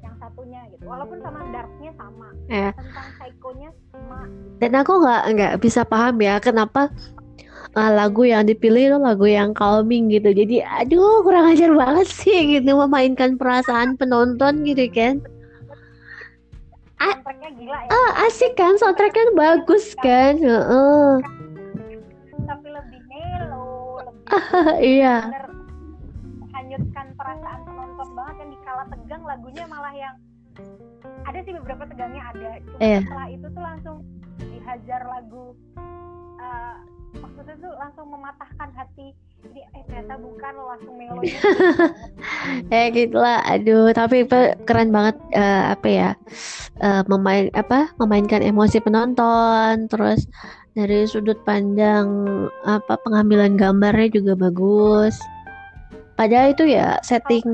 yang 0.04 0.14
satunya 0.20 0.60
gitu 0.68 0.84
walaupun 0.84 1.18
sama 1.24 1.40
darknya 1.48 1.90
sama 1.96 2.28
eh. 2.52 2.72
tentang 2.76 3.08
psychonya 3.16 3.70
sama 3.88 4.20
dan 4.60 4.72
aku 4.76 4.92
nggak 5.00 5.22
nggak 5.32 5.54
bisa 5.64 5.80
paham 5.88 6.20
ya 6.20 6.36
kenapa 6.44 6.92
uh, 7.72 7.90
lagu 7.96 8.28
yang 8.28 8.44
dipilih 8.44 8.92
itu 8.92 8.98
lagu 9.00 9.24
yang 9.24 9.56
calming 9.56 10.12
gitu 10.12 10.36
jadi 10.36 10.68
aduh 10.84 11.24
kurang 11.24 11.48
ajar 11.48 11.72
banget 11.72 12.08
sih 12.12 12.60
gitu 12.60 12.76
memainkan 12.76 13.40
perasaan 13.40 13.96
penonton 13.96 14.68
gitu 14.68 14.84
kan 14.92 15.24
soundtracknya 17.00 17.50
gila 17.58 17.78
ya. 17.84 17.90
Ah 17.90 18.10
asik 18.28 18.52
kan? 18.54 18.74
Soundtracknya 18.78 19.34
bagus 19.34 19.94
kan? 19.98 20.38
Uh. 20.42 21.18
tapi 22.44 22.68
lebih 22.68 23.00
melo 23.08 24.04
lebih 24.04 24.28
iya. 25.00 25.32
hanyutkan 26.52 27.06
perasaan 27.16 27.60
penonton 27.64 28.08
banget 28.12 28.36
yang 28.44 28.50
dikala 28.52 28.82
tegang 28.92 29.22
lagunya 29.24 29.64
malah 29.64 29.94
yang 29.96 30.14
ada 31.24 31.38
sih 31.40 31.52
beberapa 31.56 31.84
tegangnya 31.88 32.22
ada. 32.30 32.50
Cuma 32.62 32.78
yeah. 32.84 33.02
setelah 33.02 33.28
itu 33.32 33.46
tuh 33.48 33.62
langsung 33.64 33.96
dihajar 34.38 35.00
lagu 35.08 35.56
uh, 36.38 36.76
maksudnya 37.18 37.54
tuh 37.60 37.72
langsung 37.78 38.06
mematahkan 38.10 38.70
hati 38.74 39.14
ini 39.44 39.60
eh 39.76 39.82
ternyata 39.86 40.16
bukan 40.16 40.52
lo 40.56 40.64
langsung 40.72 40.94
melo 40.96 41.20
gitu. 41.26 41.38
eh 42.72 42.86
gitulah 42.90 43.38
aduh 43.44 43.92
tapi 43.92 44.24
keren 44.64 44.90
banget 44.90 45.16
eh, 45.36 45.64
apa 45.74 45.88
ya 45.88 46.10
eh, 46.80 47.02
memain 47.06 47.50
apa 47.52 47.92
memainkan 48.00 48.40
emosi 48.40 48.80
penonton 48.80 49.86
terus 49.92 50.24
dari 50.74 51.06
sudut 51.06 51.38
pandang 51.46 52.34
apa 52.66 52.98
pengambilan 53.06 53.54
gambarnya 53.54 54.10
juga 54.10 54.34
bagus 54.34 55.14
padahal 56.18 56.50
itu 56.50 56.66
ya 56.66 56.98
setting 57.04 57.46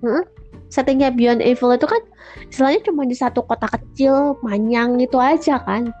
Hmm? 0.00 0.24
settingnya 0.72 1.12
Beyond 1.12 1.44
Evil 1.44 1.76
itu 1.76 1.84
kan 1.84 2.02
istilahnya 2.48 2.80
cuma 2.88 3.04
di 3.04 3.12
satu 3.12 3.44
kota 3.44 3.68
kecil 3.68 4.38
Manyang 4.40 4.96
itu 4.96 5.18
aja 5.20 5.60
kan 5.60 5.92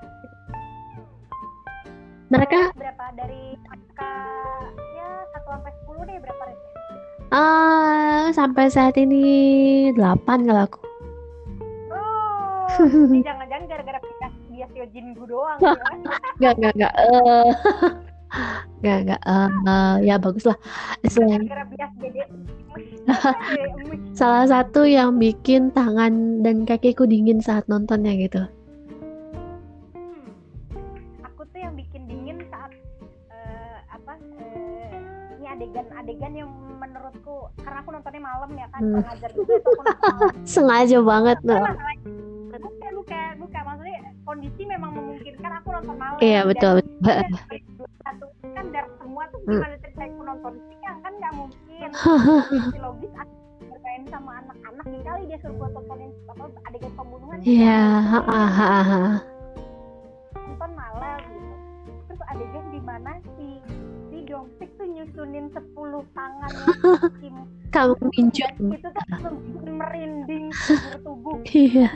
mereka 2.30 2.70
berapa 2.78 3.04
dari 3.18 3.58
angka 3.66 4.14
ya 4.94 5.08
1 5.34 5.50
sampai 5.50 5.72
10 5.82 6.08
deh 6.08 6.16
berapa 6.22 6.42
rate 6.46 6.64
ah 7.34 8.30
sampai 8.30 8.64
saat 8.70 8.94
ini 8.94 9.24
8 9.98 10.46
kalau 10.46 10.62
aku 10.62 10.80
oh 11.90 12.70
jangan-jangan 13.18 13.66
gara-gara 13.66 13.98
bias 13.98 14.34
bias 14.46 14.70
Yojingu 14.78 15.24
doang 15.26 15.58
Gak, 16.38 16.54
gak, 16.62 16.72
gak. 16.78 16.94
eh 16.96 17.50
gak, 18.86 18.98
gak. 19.10 19.20
eh 19.26 19.94
ya 20.06 20.16
bagus 20.16 20.46
lah. 20.48 20.56
Selain 21.04 21.44
salah 24.18 24.46
satu 24.46 24.86
yang 24.86 25.18
bikin 25.18 25.74
tangan 25.74 26.40
dan 26.46 26.62
kakiku 26.64 27.04
dingin 27.04 27.42
saat 27.42 27.66
nontonnya 27.66 28.14
gitu. 28.16 28.46
Adegan-adegan 35.70 36.32
yang 36.34 36.50
menurutku 36.76 37.36
karena 37.56 37.78
aku 37.78 37.90
nontonnya 37.94 38.18
malam 38.20 38.50
ya 38.52 38.66
kan 38.68 38.80
Hmm. 38.80 38.90
kurang 38.92 39.08
ajar 39.08 39.30
juga 39.30 39.52
itu 39.54 39.68
aku 39.70 39.82
nonton 39.86 40.34
Sengaja 40.50 40.98
banget 41.00 41.38
loh. 41.40 41.62
bukan 42.50 42.92
bukan 42.98 43.32
bukan 43.38 43.62
maksudnya 43.64 43.98
kondisi 44.20 44.62
memang 44.66 44.90
memungkinkan 44.92 45.52
aku 45.56 45.68
nonton 45.70 45.96
malam 45.96 46.18
Iya 46.18 46.40
betul. 46.42 46.74
betul. 46.98 47.06
dan 47.06 47.30
dua 47.70 47.88
satu 48.02 48.24
kan 48.50 48.64
dari 48.68 48.90
semua 48.98 49.22
tuh 49.30 49.38
Hmm. 49.40 49.50
gimana 49.54 49.76
cerita 49.78 50.02
aku 50.04 50.22
nonton 50.24 50.52
siang 50.68 50.98
kan 51.00 51.12
nggak 51.14 51.32
mungkin 51.32 51.88
logis 52.84 53.12
bermain 53.62 54.02
sama 54.10 54.30
anak-anak 54.42 54.86
kali 55.00 55.22
dia 55.24 55.38
suruh 55.38 55.54
gua 55.56 55.68
tontonin 55.70 56.10
apa 56.26 56.44
adegan 56.66 56.92
pembunuhan 56.92 57.38
Iya, 57.40 57.78
ha. 58.02 58.18
nonton 60.36 60.70
malam 60.72 61.18
gitu 61.24 61.54
terus 62.06 62.20
adegan 62.26 62.64
di 62.68 62.80
mana 62.80 63.12
si 63.30 63.48
Dongsik 64.30 64.70
tuh 64.78 64.86
nyusunin 64.86 65.50
10 65.50 65.74
tangannya 66.14 66.66
Kim 67.18 67.36
Kamu 67.74 67.94
itu 68.14 68.86
tuh 68.86 69.02
langsung 69.10 69.36
merinding 69.74 70.54
tubuh. 71.02 71.38
Iya. 71.50 71.90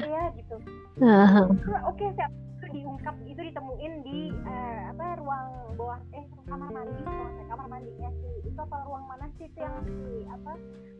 ya 0.00 0.24
gitu. 0.36 0.56
Terus, 0.96 1.80
oke 1.84 2.04
siap. 2.16 2.32
Itu 2.60 2.66
diungkap 2.72 3.16
itu 3.28 3.40
ditemuin 3.40 3.92
di 4.04 4.32
eh, 4.32 4.80
apa 4.88 5.20
ruang 5.20 5.76
bawah 5.76 6.00
eh 6.16 6.24
kamar 6.48 6.72
mandi. 6.72 7.04
Eh, 7.04 7.44
kamar 7.52 7.66
mandinya 7.68 8.08
si 8.16 8.28
itu 8.48 8.60
apa 8.60 8.76
ruang 8.88 9.04
mana 9.04 9.28
sih 9.36 9.44
itu 9.44 9.58
yang 9.60 9.76
si 9.84 10.24
apa 10.24 10.52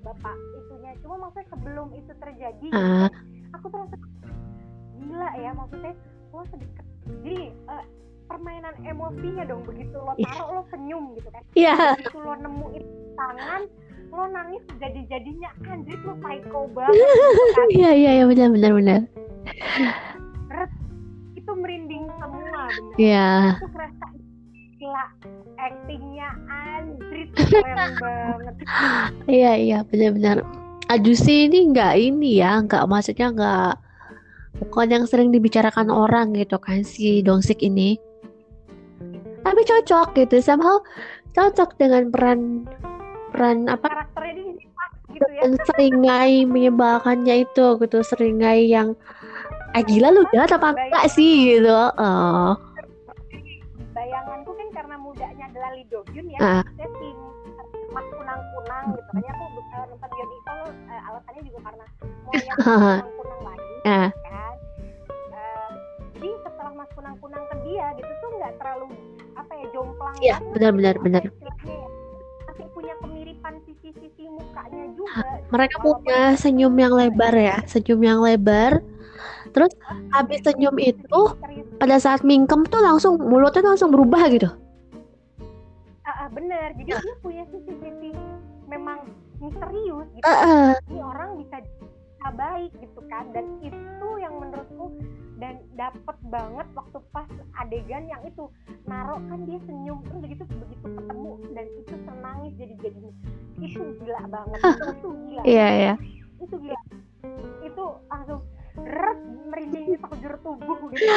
bapak 0.04 0.36
itunya? 0.56 0.92
Cuma 1.00 1.16
maksudnya 1.16 1.48
sebelum 1.48 1.88
itu 1.96 2.12
terjadi 2.16 2.66
kan, 2.72 3.12
aku 3.56 3.66
langsung 3.72 4.04
gila 5.00 5.30
ya 5.40 5.50
maksudnya 5.56 5.92
lo 6.32 6.44
sedekat 6.48 6.86
jadi 7.08 7.52
eh, 7.52 7.84
permainan 8.30 8.74
emosinya 8.80 9.42
dong 9.42 9.66
begitu 9.66 9.98
lo 9.98 10.14
Iya. 10.14 10.30
taruh 10.30 10.48
lo 10.54 10.62
senyum 10.70 11.04
gitu 11.18 11.28
kan 11.28 11.42
Iya. 11.52 11.74
begitu 11.98 12.18
lo 12.20 12.34
nemuin 12.38 12.84
tangan 13.18 13.62
lo 14.10 14.24
nangis 14.26 14.62
jadi 14.78 15.00
jadinya 15.06 15.50
anjir 15.64 15.98
lo 16.02 16.14
psycho 16.18 16.60
banget. 16.70 16.94
Iya, 17.74 17.90
iya, 17.92 18.10
iya 18.16 18.24
benar 18.26 18.48
benar 18.50 18.72
benar. 18.74 19.00
Itu 21.34 21.50
merinding 21.52 22.06
semua 22.18 22.62
bener 22.70 22.96
Iya. 22.96 23.28
itu 23.58 23.68
kerasa 23.70 24.06
gila 24.80 25.06
actingnya 25.58 26.28
anjrit 26.48 27.28
keren 27.36 27.92
banget 27.98 28.54
Iya 29.26 29.52
iya 29.56 29.78
benar-benar. 29.82 30.46
Ajusi 30.88 31.46
ini 31.46 31.70
nggak 31.70 31.94
ini 31.96 32.42
ya, 32.42 32.58
nggak 32.62 32.82
maksudnya 32.86 33.30
nggak 33.30 33.72
bukan 34.58 34.86
yang 34.90 35.04
sering 35.06 35.30
dibicarakan 35.30 35.86
orang 35.86 36.34
gitu 36.34 36.58
kan 36.58 36.82
si 36.82 37.22
Dongsik 37.22 37.62
ini. 37.62 37.94
Tapi 39.40 39.60
cocok 39.64 40.08
gitu, 40.16 40.36
somehow 40.40 40.78
cocok 41.30 41.78
dengan 41.78 42.10
peran 42.10 42.66
peran 43.30 43.70
apa 43.70 43.86
karakternya 43.86 44.34
di 44.34 44.42
sini 44.58 44.66
pas 44.74 44.90
gitu 45.06 45.28
ya 45.30 45.40
dan 45.46 45.52
seringai 45.70 46.34
menyebalkannya 46.42 47.46
itu 47.46 47.66
gitu, 47.78 47.98
seringai 48.02 48.66
yang 48.66 48.98
ah 49.70 49.82
gila 49.86 50.10
lu 50.10 50.26
jahat 50.34 50.50
apa 50.50 50.74
enggak 50.74 51.06
sih 51.14 51.54
gitu. 51.54 51.70
Oh. 51.70 52.58
bayanganku 53.94 54.50
kan 54.50 54.68
karena 54.74 54.94
mudanya 54.98 55.44
adalah 55.46 55.70
Lee 55.78 55.86
Do 55.86 56.02
Hyun 56.10 56.26
ya 56.34 56.38
Ah. 56.42 56.62
saya 56.74 56.88
tim 56.98 57.14
mas 57.94 58.06
kunang-kunang 58.10 58.84
gitu 58.98 59.10
kan 59.14 59.22
ya 59.22 59.30
aku 59.30 59.44
uh, 59.46 59.84
nonton 59.86 60.08
Beyond 60.10 60.30
Evil 60.34 60.60
uh, 60.90 61.00
alasannya 61.10 61.40
juga 61.46 61.58
karena 61.70 61.84
mau 62.26 62.32
yang 62.50 62.58
kunang-kunang 62.58 63.40
lagi 63.46 63.74
Ah. 63.86 64.08
Kunang-kunang 66.94 67.44
ke 67.50 67.56
dia 67.66 67.86
gitu 67.96 68.12
tuh 68.20 68.28
nggak 68.38 68.54
terlalu 68.58 68.86
apa 69.38 69.52
ya 69.56 69.66
jomplang 69.72 70.14
Iya, 70.20 70.36
banget 70.38 70.52
benar-benar, 70.54 70.94
gitu, 70.94 71.04
benar. 71.06 71.22
apa 71.22 71.30
istilahnya 71.30 71.76
ya. 71.76 71.88
masih 72.50 72.66
punya 72.74 72.94
kemiripan 73.00 73.54
sisi-sisi 73.64 74.24
mukanya 74.26 74.84
juga 74.98 75.22
gitu. 75.22 75.48
Mereka 75.54 75.76
punya 75.80 76.20
senyum 76.36 76.74
yang 76.76 76.92
lebar 76.92 77.34
ya, 77.34 77.56
senyum 77.66 78.00
yang 78.02 78.18
lebar. 78.20 78.72
Terus 79.50 79.72
habis 80.14 80.38
senyum 80.46 80.76
itu 80.78 81.20
pada 81.78 81.96
saat 81.98 82.22
mingkem 82.22 82.62
tuh 82.70 82.78
langsung 82.78 83.18
mulutnya 83.18 83.66
langsung 83.74 83.90
berubah 83.90 84.22
gitu. 84.30 84.46
Ah, 86.06 86.26
ah, 86.26 86.28
bener 86.30 86.74
jadi 86.78 86.98
dia 87.02 87.14
punya 87.22 87.44
sisi-sisi 87.50 88.10
memang 88.66 89.06
misterius 89.38 90.06
gitu 90.14 90.26
ini 90.90 91.00
orang 91.02 91.38
bisa 91.38 91.62
bisa 91.62 92.28
baik 92.34 92.70
gitu 92.78 93.00
kan 93.10 93.24
dan 93.30 93.46
itu 93.62 94.08
yang 94.18 94.34
menurutku 94.38 94.90
dan 95.40 95.56
dapet 95.74 96.16
banget 96.28 96.66
waktu 96.76 96.98
pas 97.10 97.26
adegan 97.56 98.04
yang 98.04 98.20
itu 98.28 98.44
narok 98.84 99.20
kan 99.26 99.40
dia 99.48 99.56
senyum 99.64 100.04
terus 100.04 100.20
begitu 100.20 100.42
begitu 100.44 100.86
ketemu 100.86 101.32
dan 101.56 101.66
itu 101.80 101.94
senangis 102.04 102.52
jadi 102.60 102.74
jadi 102.84 103.00
itu 103.60 103.82
gila 104.04 104.22
banget 104.28 104.58
itu, 104.60 104.84
itu 104.92 105.08
gila 105.24 105.42
Iya 105.48 105.66
iya. 105.72 105.92
itu 106.38 106.54
gila 106.60 106.80
itu 107.64 107.84
langsung 108.12 108.40
ret 108.84 109.20
merinding 109.48 109.96
sekujur 109.96 110.32
tubuh 110.44 110.78
gitu 110.92 111.08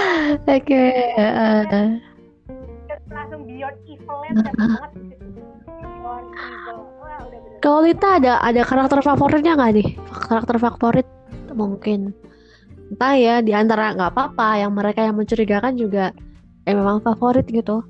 Oke. 0.47 0.85
heeh. 1.19 1.59
Dan 2.87 2.99
langsung 3.11 3.41
beyond 3.47 3.77
evilnya 3.87 4.31
dapet 4.39 4.55
banget 4.55 4.91
gitu. 5.11 5.41
beyond 5.67 6.27
evil 6.33 6.79
wah 6.99 7.19
udah 7.27 7.39
bener 7.39 7.59
Kalau 7.63 7.79
Lita 7.79 8.09
ada 8.19 8.33
ada 8.43 8.61
karakter 8.67 8.99
favoritnya 8.99 9.55
nggak 9.55 9.71
nih? 9.79 9.87
Karakter 10.27 10.55
favorit 10.59 11.07
mungkin 11.53 12.11
entah 12.91 13.13
ya 13.15 13.35
di 13.39 13.51
antara 13.53 13.95
nggak 13.95 14.11
apa-apa 14.11 14.59
yang 14.59 14.71
mereka 14.75 14.99
yang 15.01 15.15
mencurigakan 15.15 15.73
juga 15.75 16.11
eh 16.63 16.73
memang 16.73 16.99
favorit 16.99 17.47
gitu. 17.47 17.83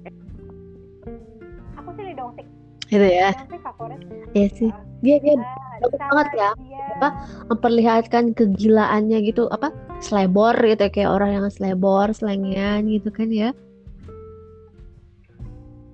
aku 1.74 1.90
sih 1.96 2.04
Lee 2.04 2.16
Dong 2.16 2.34
Sik 2.36 2.48
Gitu 2.88 3.08
ya. 3.10 3.34
Favorit 3.62 4.00
Iya 4.34 4.48
sih. 4.54 4.70
Dia 5.02 5.18
dia 5.20 5.36
bagus 5.82 5.98
sama 6.00 6.10
banget 6.24 6.28
ya. 6.38 6.50
dia 6.62 6.86
Apa? 6.96 7.10
memperlihatkan 7.50 8.24
kegilaannya 8.34 9.20
gitu 9.26 9.50
apa 9.50 9.74
selebor 10.00 10.56
gitu 10.62 10.86
kayak 10.88 11.12
orang 11.12 11.30
yang 11.36 11.46
selebor 11.50 12.08
selengean 12.14 12.88
gitu 12.88 13.10
kan 13.10 13.28
ya 13.28 13.52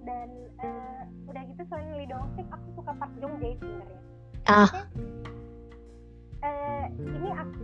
dan 0.04 0.30
eh, 0.62 1.02
udah 1.26 1.42
gitu 1.46 1.62
selain 1.68 1.90
Lee 1.96 2.06
Dong 2.06 2.26
Sik 2.38 2.46
aku 2.52 2.68
suka 2.78 2.92
Park 2.96 3.12
Jong 3.18 3.34
Jae 3.42 3.54
sebenarnya 3.58 4.00
ah 4.46 4.70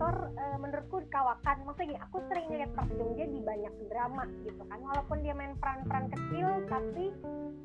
aktor 0.05 0.29
eh, 0.37 0.57
menurutku 0.61 0.97
kawakan 1.09 1.57
maksudnya 1.65 1.97
gini 1.97 2.01
aku 2.05 2.17
sering 2.29 2.45
lihat 2.53 2.69
Park 2.77 2.89
Jong 2.93 3.17
Jae 3.17 3.25
di 3.25 3.41
banyak 3.41 3.73
drama 3.89 4.23
gitu 4.45 4.61
kan. 4.69 4.77
Walaupun 4.85 5.17
dia 5.25 5.33
main 5.33 5.57
peran-peran 5.57 6.05
kecil 6.13 6.47
tapi 6.69 7.05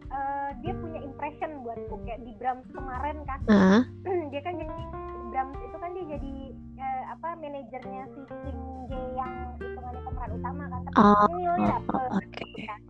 eh, 0.08 0.50
dia 0.64 0.72
punya 0.72 1.00
impression 1.04 1.60
buatku. 1.60 2.00
Kayak 2.08 2.24
di 2.24 2.32
Brahms 2.40 2.64
kemarin 2.72 3.16
kan. 3.28 3.40
Ah 3.52 3.84
dia 4.32 4.40
kan 4.40 4.56
jadi 4.56 4.82
Brahms 5.30 5.58
itu 5.60 5.76
kan 5.76 5.90
dia 5.92 6.04
jadi 6.16 6.34
eh, 6.80 7.02
apa 7.12 7.28
manajernya 7.36 8.02
si 8.16 8.20
Kim 8.24 8.58
Jae 8.88 9.04
yang 9.20 9.34
hitungannya 9.60 10.00
pemeran 10.00 10.30
utama 10.40 10.64
kan. 10.72 10.80
Tapi 10.88 10.96
Oh, 10.96 11.28
nilainya 11.36 11.76
dapet 11.76 12.10
oke. 12.24 12.46
kan. 12.64 12.80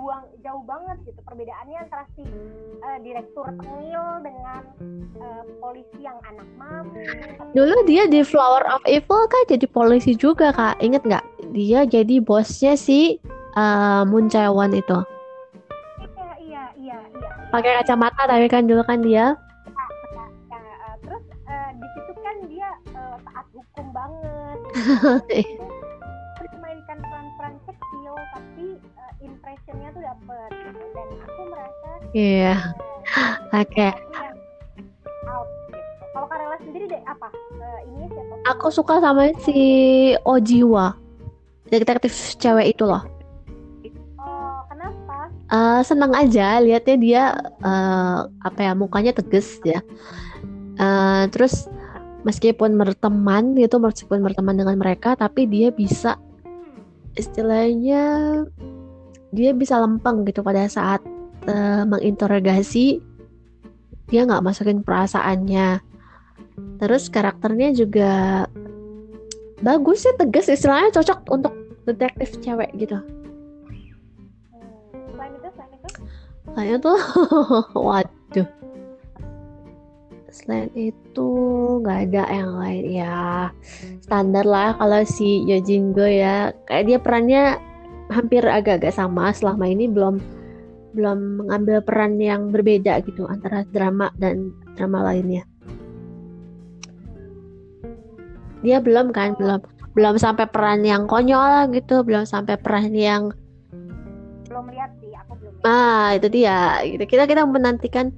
Buang 0.00 0.24
jauh 0.40 0.64
banget 0.64 0.96
gitu 1.04 1.20
perbedaannya 1.28 1.78
antara 1.84 2.04
si 2.16 2.24
eh, 2.80 2.98
direktur 3.04 3.46
tengil 3.60 4.24
dengan 4.24 4.62
eh, 5.20 5.42
polisi 5.60 6.00
yang 6.00 6.16
anak 6.24 6.48
mampu 6.56 7.04
dulu 7.52 7.76
dia 7.84 8.08
di 8.08 8.24
Flower 8.24 8.64
of 8.72 8.80
Evil 8.88 9.28
kan 9.28 9.42
jadi 9.52 9.66
polisi 9.68 10.16
juga 10.16 10.56
kak 10.56 10.80
inget 10.80 11.04
nggak 11.04 11.24
dia 11.52 11.84
jadi 11.84 12.24
bosnya 12.24 12.78
si 12.78 13.20
uh, 13.56 14.02
Moon 14.06 14.30
Chae-won 14.30 14.74
itu. 14.74 14.98
Iya, 15.98 16.30
iya, 16.38 16.64
iya, 16.78 16.98
iya. 17.02 17.30
Pakai 17.50 17.82
kacamata 17.82 18.22
tapi 18.30 18.46
kan 18.46 18.66
dulu 18.66 18.82
kan 18.86 19.02
dia. 19.02 19.34
Ya, 19.34 20.24
ya, 20.50 20.58
uh, 20.58 20.94
terus 21.02 21.24
uh, 21.46 21.70
di 21.74 21.86
situ 21.94 22.12
kan 22.22 22.36
dia 22.46 22.70
uh, 22.94 23.16
taat 23.26 23.46
hukum 23.54 23.86
banget. 23.90 24.58
impressionnya 29.70 29.90
tuh 29.94 30.02
dapet 30.02 30.50
gitu. 30.50 30.82
dan 30.90 31.08
aku 31.22 31.40
merasa 31.46 31.88
Iya. 32.10 32.54
uh, 33.14 33.34
Oke. 33.62 33.86
yang 33.86 34.38
out 35.30 35.48
gitu. 35.70 35.78
Kalau 36.10 36.26
Karela 36.26 36.56
sendiri 36.58 36.84
deh 36.90 37.02
apa? 37.06 37.28
Uh, 37.54 37.80
ini 37.86 38.06
siapa? 38.10 38.34
Aku 38.50 38.66
suka 38.74 38.94
sama 38.98 39.30
si 39.46 39.58
Ojiwa. 40.26 40.98
Detektif 41.70 42.10
cewek 42.42 42.74
itu 42.74 42.82
loh. 42.82 43.06
Oh, 44.18 44.58
kenapa? 44.66 45.30
Eh, 45.30 45.80
senang 45.86 46.10
aja 46.18 46.58
lihatnya 46.58 46.96
dia 46.98 47.22
eh, 47.62 48.18
apa 48.26 48.58
ya 48.58 48.74
mukanya 48.74 49.14
tegas 49.14 49.62
ya. 49.62 49.78
Eh, 50.82 51.24
terus 51.30 51.70
meskipun 52.26 52.74
berteman 52.74 53.54
gitu, 53.54 53.78
meskipun 53.78 54.18
berteman 54.18 54.58
dengan 54.58 54.74
mereka, 54.82 55.14
tapi 55.14 55.46
dia 55.46 55.70
bisa 55.70 56.18
istilahnya 57.14 58.02
dia 59.30 59.54
bisa 59.54 59.78
lempeng 59.78 60.26
gitu 60.26 60.42
pada 60.42 60.66
saat 60.66 60.98
eh, 61.46 61.86
menginterogasi 61.86 62.98
dia 64.10 64.26
nggak 64.26 64.42
masukin 64.42 64.82
perasaannya. 64.82 65.78
Terus 66.82 67.06
karakternya 67.08 67.72
juga 67.72 68.44
bagus 69.62 70.02
sih, 70.04 70.12
tegas 70.18 70.50
istilahnya 70.50 70.90
cocok 70.90 71.30
untuk 71.30 71.54
detektif 71.86 72.42
cewek 72.42 72.74
gitu. 72.76 72.98
Hmm, 72.98 73.06
selain 75.14 75.32
itu, 75.38 75.48
selain 76.50 76.74
itu, 76.74 76.92
waduh. 77.86 78.48
Selain 80.30 80.70
itu 80.74 81.30
nggak 81.82 81.98
ada 82.10 82.22
yang 82.34 82.50
lain 82.58 82.86
ya. 82.90 83.50
Standar 84.02 84.46
lah 84.46 84.74
kalau 84.78 85.02
si 85.06 85.42
Yojingo 85.46 86.06
ya. 86.06 86.52
Kayak 86.66 86.84
dia 86.86 86.98
perannya 86.98 87.69
hampir 88.10 88.42
agak-agak 88.44 88.92
sama. 88.92 89.32
Selama 89.32 89.64
ini 89.70 89.86
belum 89.86 90.18
belum 90.90 91.46
mengambil 91.46 91.78
peran 91.86 92.18
yang 92.18 92.50
berbeda 92.50 92.98
gitu 93.06 93.26
antara 93.30 93.62
drama 93.70 94.10
dan 94.18 94.50
drama 94.74 95.06
lainnya. 95.06 95.46
Dia 98.60 98.82
belum 98.82 99.14
kan, 99.14 99.38
belum 99.38 99.62
belum 99.94 100.14
sampai 100.20 100.46
peran 100.50 100.84
yang 100.84 101.06
konyol 101.08 101.70
gitu, 101.72 102.02
belum 102.04 102.26
sampai 102.26 102.60
peran 102.60 102.92
yang 102.92 103.32
belum 104.50 104.66
lihat 104.74 104.90
sih, 104.98 105.14
aku 105.14 105.32
belum 105.38 105.54
lihat. 105.62 105.66
Ah, 105.70 106.18
itu 106.18 106.28
dia. 106.28 106.82
Gitu. 106.82 107.04
Kita 107.06 107.24
kita 107.30 107.46
menantikan 107.46 108.10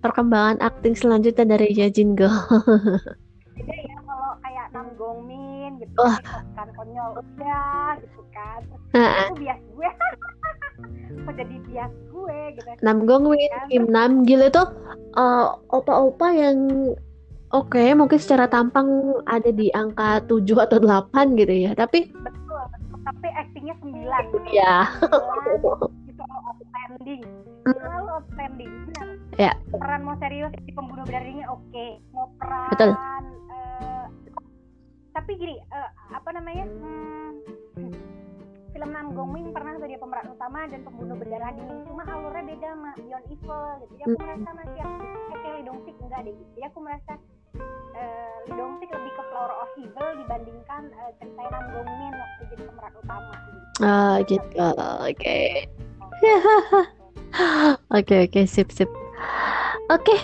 perkembangan 0.00 0.62
akting 0.62 0.96
selanjutnya 0.96 1.44
dari 1.44 1.74
Yajin 1.74 2.16
Go. 2.16 2.30
Beda 3.58 3.74
ya 3.76 3.98
kalau 4.06 4.30
kayak 4.40 4.66
Nam 4.72 4.88
Gongmin 4.96 5.49
gitu 5.80 5.96
Wah. 5.96 6.16
kan 6.54 6.68
konyol 6.76 7.16
udah 7.16 7.96
gitu 8.04 8.20
kan. 8.30 8.60
Nah, 8.92 9.26
aku 9.26 9.40
bias 9.40 9.60
gue. 9.72 9.90
Kok 11.24 11.32
jadi 11.36 11.56
bias 11.66 11.92
gue 12.12 12.38
gitu. 12.60 12.68
Nam 12.84 13.08
Gong 13.08 13.32
Min, 13.32 13.52
Kim 13.72 13.84
Nam 13.88 14.12
Gil 14.28 14.44
itu 14.44 14.62
eh, 15.16 15.46
opa-opa 15.72 16.28
yang 16.36 16.92
oke, 17.50 17.82
mungkin 17.96 18.18
secara 18.20 18.46
tampang 18.46 19.18
ada 19.26 19.50
di 19.50 19.72
angka 19.72 20.22
7 20.28 20.44
atau 20.68 20.78
8 20.78 21.40
gitu 21.40 21.54
ya. 21.68 21.72
Tapi 21.72 22.12
Betul, 22.12 22.62
betul. 22.70 22.98
Tapi 23.00 23.28
aktingnya 23.32 23.74
9. 23.80 24.52
ya, 24.52 24.86
Itu 25.56 26.22
outstanding. 26.22 27.22
Hmm. 27.64 27.74
Selalu 27.76 28.08
outstanding. 28.12 28.72
Benar. 28.92 29.08
Ya. 29.38 29.52
Peran 29.72 30.00
mau 30.04 30.16
serius 30.20 30.52
di 30.64 30.72
pembunuh 30.74 31.04
beraninya 31.08 31.46
oke. 31.48 31.86
Mau 32.12 32.28
peran 32.36 32.70
Betul. 32.74 32.90
Tapi 35.20 35.36
gini, 35.36 35.60
eh, 35.60 35.90
apa 36.16 36.28
namanya? 36.32 36.64
Hmm, 36.80 37.44
film 38.72 38.88
Nam 38.88 39.12
Gongmin 39.12 39.52
pernah 39.52 39.76
sebagai 39.76 40.00
pemeran 40.00 40.32
utama 40.32 40.64
dan 40.64 40.80
pembunuh 40.80 41.12
berdarah 41.12 41.52
dingin. 41.52 41.84
Cuma 41.84 42.08
alurnya 42.08 42.44
beda 42.48 42.68
sama 42.72 42.90
Beyond 42.96 43.26
Evil 43.28 43.60
gitu. 43.84 43.92
Jadi 43.92 44.00
aku 44.00 44.16
Hmm. 44.16 44.20
merasa 44.24 44.48
masih 44.56 44.78
yang 44.80 44.92
eh, 44.96 45.36
kayak 45.36 45.54
Lee 45.60 45.66
Dong 45.68 45.80
Sik 45.84 45.96
enggak 46.00 46.20
deh 46.24 46.32
gitu. 46.32 46.50
Jadi 46.56 46.64
aku 46.64 46.78
merasa 46.80 47.12
eh, 47.92 48.36
Lee 48.48 48.56
Dong 48.56 48.72
Sik 48.80 48.90
lebih 48.90 49.12
ke 49.12 49.22
Flower 49.28 49.52
of 49.52 49.70
Evil 49.76 50.08
dibandingkan 50.24 50.82
eh, 50.88 51.10
cerita 51.20 51.42
Nam 51.52 51.64
Gongmin 51.68 52.12
waktu 52.16 52.42
jadi 52.48 52.62
pemeran 52.64 52.92
utama 52.96 53.34
gitu. 53.44 53.84
ah, 53.84 54.16
gitu. 54.24 54.56
Oke. 55.04 55.38
Oke, 57.94 58.26
oke, 58.26 58.40
sip, 58.44 58.68
sip. 58.74 58.90
Oke, 59.86 60.16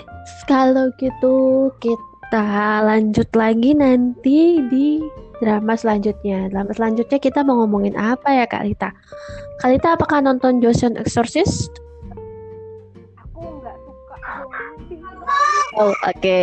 kalau 0.51 0.91
gitu 0.99 1.35
kita 1.79 2.16
lanjut 2.35 3.29
lagi 3.37 3.77
nanti 3.77 4.59
di 4.67 4.99
drama 5.39 5.77
selanjutnya. 5.77 6.49
Drama 6.51 6.73
selanjutnya 6.75 7.19
kita 7.21 7.45
mau 7.47 7.63
ngomongin 7.63 7.95
apa 7.95 8.33
ya 8.33 8.45
Kak 8.49 8.65
Lita? 8.67 8.91
Kak 9.63 9.71
Lita 9.71 9.89
apakah 9.95 10.19
nonton 10.25 10.59
Joseon 10.59 10.97
Exorcist? 10.99 11.71
Aku 13.21 13.63
nggak 13.63 13.77
suka. 13.85 14.17
Oh, 15.77 15.93
oke. 16.09 16.41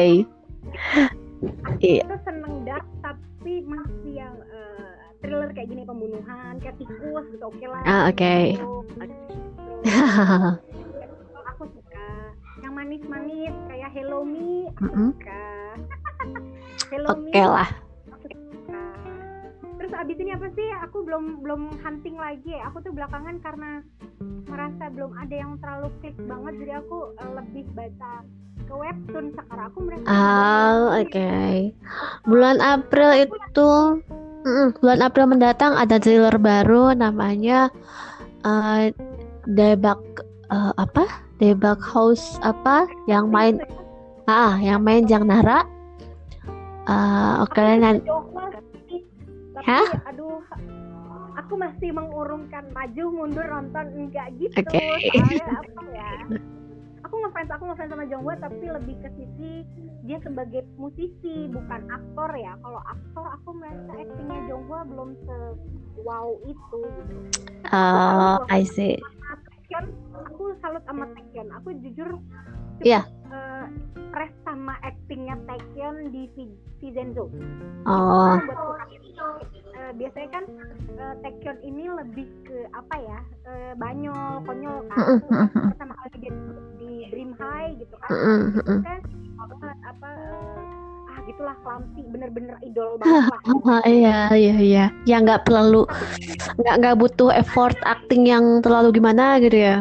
Iya. 1.84 2.04
Itu 2.06 2.18
seneng 2.24 2.64
dark 2.64 2.86
tapi 3.04 3.66
masih 3.68 4.24
yang 4.24 4.36
eh, 4.48 4.94
thriller 5.20 5.52
kayak 5.52 5.68
gini 5.68 5.84
pembunuhan 5.84 6.62
kayak 6.64 6.78
tikus 6.80 7.26
gitu 7.34 7.46
oke 7.50 7.66
lah. 7.68 7.84
Ah, 7.84 8.02
oke. 8.08 8.36
Terus, 8.56 8.88
aku 11.52 11.64
suka 11.76 12.08
yang 12.64 12.74
manis-manis 12.78 13.52
kayak 13.68 13.92
Hello 13.92 14.24
Me 14.24 14.72
aku 14.80 14.88
Mm-mm. 14.88 15.10
suka 15.20 15.44
Oke 17.04 17.44
lah. 17.44 17.70
aku 18.14 18.28
suka 18.30 18.82
terus 19.78 19.94
abis 20.00 20.18
ini 20.22 20.32
apa 20.32 20.48
sih 20.56 20.70
aku 20.80 21.04
belum 21.04 21.44
belum 21.44 21.62
hunting 21.84 22.16
lagi 22.16 22.56
aku 22.64 22.80
tuh 22.86 22.96
belakangan 22.96 23.36
karena 23.44 23.84
merasa 24.48 24.88
belum 24.94 25.12
ada 25.18 25.36
yang 25.36 25.60
terlalu 25.60 25.90
klik 26.00 26.16
banget 26.24 26.54
jadi 26.64 26.74
aku 26.80 26.98
eh, 27.20 27.32
lebih 27.36 27.66
baca 27.76 28.12
ke 28.64 28.74
webtoon 28.74 29.26
sekarang 29.36 29.66
aku 29.68 29.80
merasa 29.84 30.06
Oh, 30.08 30.80
oke. 30.96 31.32
Bulan 32.24 32.58
April 32.64 33.28
itu 33.28 33.72
Mm-mm, 34.44 34.76
bulan 34.84 35.00
April 35.04 35.26
mendatang 35.32 35.72
ada 35.76 35.96
thriller 36.00 36.36
baru 36.36 36.92
namanya 36.96 37.72
eh 38.44 38.92
Debak 39.44 40.00
eh, 40.48 40.74
apa? 40.80 41.04
Debak 41.44 41.84
House 41.84 42.40
apa? 42.40 42.88
Yang 43.08 43.26
main 43.28 43.56
ah, 44.32 44.56
yang 44.64 44.80
main 44.84 45.04
Jang 45.04 45.28
Nara. 45.28 45.68
Eh, 46.84 47.34
oke 47.40 47.64
nanti 47.80 48.04
sih. 48.92 49.02
tapi 49.56 49.64
Hah? 49.64 49.88
aduh 50.12 50.44
aku 51.40 51.54
masih 51.56 51.96
mengurungkan 51.96 52.68
maju 52.76 53.04
mundur 53.14 53.46
nonton 53.48 53.86
enggak 53.96 54.36
gitu 54.36 54.52
Oke. 54.60 55.00
soalnya 55.16 55.48
apa 55.64 55.82
ya 55.96 56.10
aku 57.08 57.16
ngefans 57.24 57.50
aku 57.54 57.64
ngefans 57.72 57.90
sama 57.94 58.06
Jonghwa 58.06 58.34
tapi 58.36 58.66
lebih 58.68 58.96
ke 59.00 59.10
sisi 59.16 59.52
dia 60.04 60.20
sebagai 60.20 60.68
musisi 60.76 61.48
bukan 61.48 61.88
aktor 61.88 62.30
ya 62.36 62.60
kalau 62.60 62.82
aktor 62.84 63.26
aku 63.32 63.50
merasa 63.56 63.92
aktingnya 63.96 64.40
Jonghwa 64.52 64.80
belum 64.84 65.10
se 65.24 65.38
wow 66.04 66.36
itu 66.44 66.80
gitu 66.84 67.18
Oh, 67.74 68.44
I 68.52 68.68
see. 68.68 69.00
Sama 69.74 69.90
Taekyon, 69.90 69.90
aku 70.22 70.44
salut 70.62 70.84
sama 70.86 71.06
Taekyon 71.10 71.48
aku 71.50 71.70
jujur 71.82 72.10
cukup, 72.14 72.86
Iya. 72.86 73.02
eh, 73.26 73.66
impress 73.98 74.34
sama 74.46 74.74
aktingnya 74.80 75.36
Taekyon 75.50 76.14
di 76.14 76.30
Vi- 76.30 76.60
Vincenzo. 76.78 77.26
Oh, 77.84 78.38
Eh, 79.74 79.92
biasanya 79.98 80.30
kan 80.30 80.46
eh, 80.94 81.14
Taekyon 81.26 81.58
ini 81.66 81.90
lebih 81.90 82.30
ke 82.46 82.70
apa 82.70 82.96
ya 82.96 83.20
eh, 83.50 83.74
banyol 83.74 84.46
konyol 84.46 84.86
kan? 84.88 85.18
Pertama 85.50 85.94
kali 85.98 86.18
dia 86.22 86.34
di 86.78 86.92
Dream 87.10 87.32
High 87.34 87.74
gitu 87.82 87.96
kan. 87.98 88.10
Kan 88.86 89.02
gitulah 91.26 91.56
clumsy 91.62 92.02
bener-bener 92.06 92.56
idol 92.62 92.96
banget 92.98 93.32
lah 93.32 93.42
Ah, 93.74 93.84
iya, 93.84 94.18
iya, 94.34 94.56
iya. 94.60 94.86
Ya 95.04 95.18
nggak 95.20 95.44
perlu, 95.44 95.88
nggak 96.60 96.76
nggak 96.80 96.96
butuh 96.96 97.32
effort 97.32 97.76
acting 97.84 98.28
yang 98.28 98.60
terlalu 98.60 98.94
gimana 98.94 99.40
gitu 99.40 99.56
ya. 99.56 99.78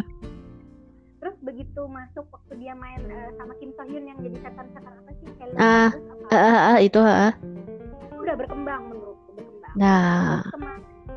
terus 1.18 1.38
begitu 1.38 1.86
masuk 1.86 2.26
waktu 2.30 2.52
dia 2.58 2.74
main 2.74 2.98
eh, 3.06 3.30
sama 3.38 3.54
Kim 3.56 3.70
So 3.74 3.86
Hyun 3.86 4.10
yang 4.10 4.18
jadi 4.18 4.42
setan-setan 4.42 4.90
apa 4.90 5.10
sih 5.16 5.30
Kelly 5.38 5.54
Ah, 5.54 5.90
apa, 5.94 6.34
eh, 6.34 6.58
eh, 6.74 6.78
itu, 6.82 6.98
eh. 6.98 7.32
udah 8.12 8.34
berkembang 8.34 8.82
menurutku 8.90 9.30
berkembang 9.32 9.74
Nah, 9.78 10.42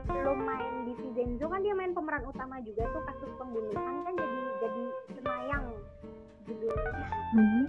belum 0.05 0.39
main 0.41 0.73
di 0.85 0.93
Vincenzo 0.95 1.49
kan 1.49 1.59
dia 1.59 1.73
main 1.73 1.91
pemeran 1.91 2.21
utama 2.23 2.61
juga 2.61 2.85
tuh 2.87 3.01
kasus 3.03 3.31
pembunuhan 3.35 3.95
kan 4.01 4.13
jadi 4.13 4.39
jadi 4.59 4.83
semayang 5.11 5.63
judulnya 6.45 7.07
mhm. 7.33 7.63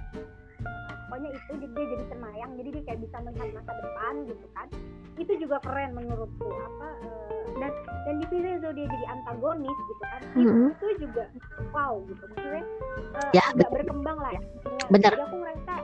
Pokoknya 1.17 1.33
itu 1.33 1.53
dia 1.73 1.85
jadi 1.89 2.05
cenayang 2.13 2.51
jadi 2.61 2.69
dia 2.77 2.83
kayak 2.85 3.01
bisa 3.01 3.17
melihat 3.25 3.49
masa 3.57 3.73
depan 3.73 4.15
gitu 4.29 4.47
kan. 4.53 4.69
Itu 5.17 5.33
juga 5.41 5.57
keren 5.65 5.91
menurutku 5.97 6.49
apa 6.53 6.89
uh, 7.09 7.49
dan 7.57 7.73
dan 8.05 8.15
dipilih 8.21 8.53
dia 8.61 8.73
jadi 8.85 9.07
antagonis 9.17 9.79
gitu 9.89 10.05
kan. 10.13 10.21
Mm-hmm. 10.37 10.69
itu 10.77 10.87
juga 11.09 11.25
wow 11.73 11.95
gitu 12.05 12.25
maksudnya 12.29 12.65
uh, 13.17 13.31
ya, 13.33 13.43
agak 13.49 13.69
berkembang 13.73 14.19
lah 14.21 14.31
ya. 14.37 14.43
Benar. 14.93 15.13
jadi 15.17 15.25
aku 15.25 15.37
merasa 15.41 15.75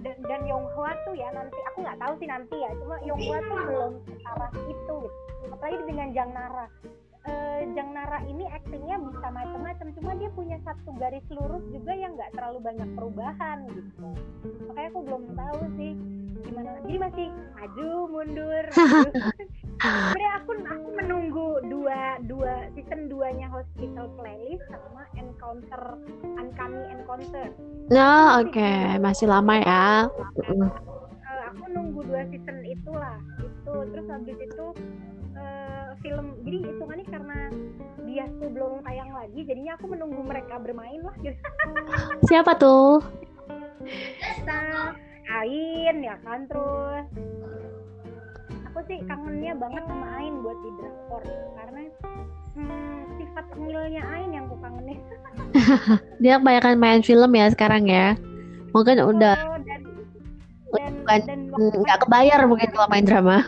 dan 0.00 0.16
dan 0.24 0.40
Yonghwa 0.48 0.90
tuh 1.04 1.12
ya 1.12 1.28
nanti 1.36 1.58
aku 1.68 1.78
nggak 1.84 1.98
tahu 2.00 2.12
sih 2.16 2.28
nanti 2.32 2.56
ya 2.56 2.70
cuma 2.80 2.96
Yonghwa 3.04 3.36
tuh 3.44 3.56
belum 3.68 3.92
arah 4.32 4.52
itu 4.64 4.72
gitu. 4.72 4.98
Apalagi 5.52 5.76
dengan 5.84 6.08
Jang 6.16 6.32
Nara 6.32 6.66
uh, 7.28 7.60
Jang 7.76 7.90
Nara 7.92 8.24
ini 8.24 8.44
aktingnya 8.48 8.96
bisa 8.98 9.26
macam-macam 9.28 9.86
cuma 9.94 10.10
dia 10.16 10.30
punya 10.32 10.56
satu 10.64 10.90
garis 10.96 11.24
lurus 11.28 11.62
juga 11.70 11.92
yang 11.92 12.16
nggak 12.16 12.32
terlalu 12.34 12.58
banyak 12.64 12.88
perubahan 12.96 13.58
gitu. 13.70 14.08
Makanya 14.66 14.88
aku 14.88 15.00
belum 15.04 15.24
tahu 15.36 15.60
sih 15.76 15.92
gimana. 16.42 16.70
Jadi 16.82 16.96
masih 16.98 17.26
maju 17.54 17.88
mundur. 18.08 18.64
Sebenarnya 19.78 20.32
aku 20.42 20.50
aku 20.66 20.88
menunggu 20.98 21.48
dua 21.70 22.18
dua 22.26 22.66
season 22.74 23.06
2 23.06 23.38
nya 23.38 23.46
hospital 23.46 24.10
playlist 24.18 24.66
sama 24.74 25.06
encounter 25.14 25.82
uncanny 26.34 26.82
encounter. 26.90 27.46
Nah 27.86 28.42
oke. 28.42 28.50
okay. 28.50 28.98
masih 28.98 29.30
lama 29.30 29.54
ya. 29.62 30.10
uh, 30.10 31.42
aku 31.54 31.64
nunggu 31.70 32.00
dua 32.10 32.26
season 32.26 32.58
itulah 32.66 33.22
itu 33.38 33.74
terus 33.94 34.06
habis 34.10 34.38
itu 34.42 34.66
uh, 35.38 35.88
film. 36.02 36.34
Jadi 36.42 36.58
hitungannya 36.66 37.06
karena 37.06 37.38
dia 38.08 38.24
tuh 38.40 38.48
belum 38.50 38.82
tayang 38.82 39.10
lagi 39.12 39.40
jadinya 39.44 39.72
aku 39.78 39.86
menunggu 39.86 40.20
mereka 40.26 40.58
bermain 40.58 41.00
lah. 41.04 41.14
Gitu 41.22 41.38
siapa 42.28 42.58
tuh? 42.58 43.00
Nah, 44.44 44.92
Ain 45.40 45.96
ya 46.02 46.16
kan 46.26 46.48
terus. 46.50 47.06
Aku 48.72 48.78
sih 48.90 48.98
kangennya 49.06 49.54
banget 49.56 49.84
sama 49.86 50.06
Ain 50.18 50.34
buat 50.42 50.58
di 50.60 50.70
drakor 50.76 51.22
karena 51.56 51.80
hmm, 52.56 52.98
sifat 53.16 53.44
tengilnya 53.54 54.02
Ain 54.12 54.30
yang 54.34 54.44
aku 54.50 54.56
kangenin. 54.60 54.98
Dia 56.22 56.42
kebanyakan 56.42 56.76
main 56.76 57.02
film 57.06 57.30
ya 57.32 57.46
sekarang 57.54 57.86
ya. 57.88 58.18
Mungkin 58.76 59.00
oh, 59.00 59.14
udah 59.14 59.58
dan, 60.68 61.24
dan, 61.24 61.40
bukan. 61.48 61.80
nggak 61.80 61.98
kebayar 62.04 62.40
mungkin 62.44 62.68
kalau 62.76 62.88
main 62.92 63.06
drama. 63.08 63.40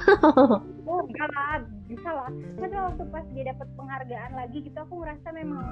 Oh 0.89 1.05
enggak 1.05 1.29
lah. 1.37 1.61
bisa 1.61 1.80
lah 2.09 2.31
kan 2.57 2.71
waktu 2.73 3.05
pas 3.13 3.27
dia 3.37 3.45
dapat 3.53 3.69
penghargaan 3.77 4.33
lagi 4.33 4.59
gitu 4.65 4.79
aku 4.81 4.95
merasa 5.05 5.29
memang 5.33 5.65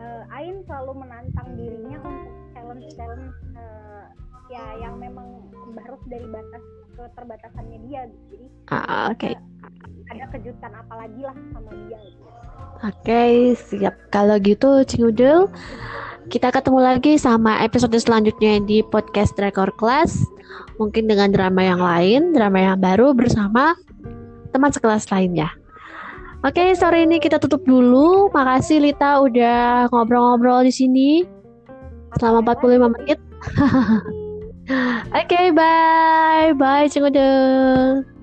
uh, 0.00 0.24
Ain 0.32 0.64
selalu 0.64 1.04
menantang 1.04 1.48
dirinya 1.58 1.98
untuk 2.00 2.32
challenge 2.56 2.86
challenge 2.96 3.34
uh, 3.58 4.06
ya 4.48 4.64
yang 4.80 4.96
memang 4.96 5.44
harus 5.84 6.00
dari 6.08 6.24
batas 6.32 6.64
keterbatasannya 6.96 7.78
dia 7.86 8.08
gitu. 8.08 8.24
jadi 8.32 8.46
ah, 8.72 9.12
oke 9.12 9.20
okay. 9.20 9.34
ada 10.10 10.24
kejutan 10.32 10.72
apalagi 10.72 11.20
lah 11.20 11.36
sama 11.52 11.70
dia 11.86 11.98
gitu. 12.00 12.26
Oke, 12.78 13.10
okay, 13.10 13.34
siap. 13.58 13.98
Kalau 14.14 14.38
gitu, 14.38 14.86
Cingudel, 14.86 15.50
kita 16.30 16.54
ketemu 16.54 16.78
lagi 16.78 17.18
sama 17.18 17.58
episode 17.58 17.98
selanjutnya 17.98 18.62
di 18.62 18.86
podcast 18.86 19.34
Record 19.34 19.74
Class. 19.82 20.22
Mungkin 20.78 21.10
dengan 21.10 21.34
drama 21.34 21.58
yang 21.58 21.82
lain, 21.82 22.38
drama 22.38 22.62
yang 22.62 22.78
baru 22.78 23.18
bersama 23.18 23.74
teman 24.54 24.70
sekelas 24.70 25.10
lainnya. 25.10 25.57
Oke, 26.46 26.70
sore 26.78 27.02
ini 27.02 27.18
kita 27.18 27.42
tutup 27.42 27.66
dulu. 27.66 28.30
Makasih 28.30 28.78
Lita 28.78 29.18
udah 29.18 29.90
ngobrol-ngobrol 29.90 30.62
di 30.62 30.70
sini 30.70 31.08
selama 32.22 32.54
45 32.54 32.94
menit. 32.94 33.18
Oke, 35.18 35.26
okay, 35.26 35.46
bye. 35.50 36.54
Bye, 36.54 36.86
Cengudeng. 36.86 38.17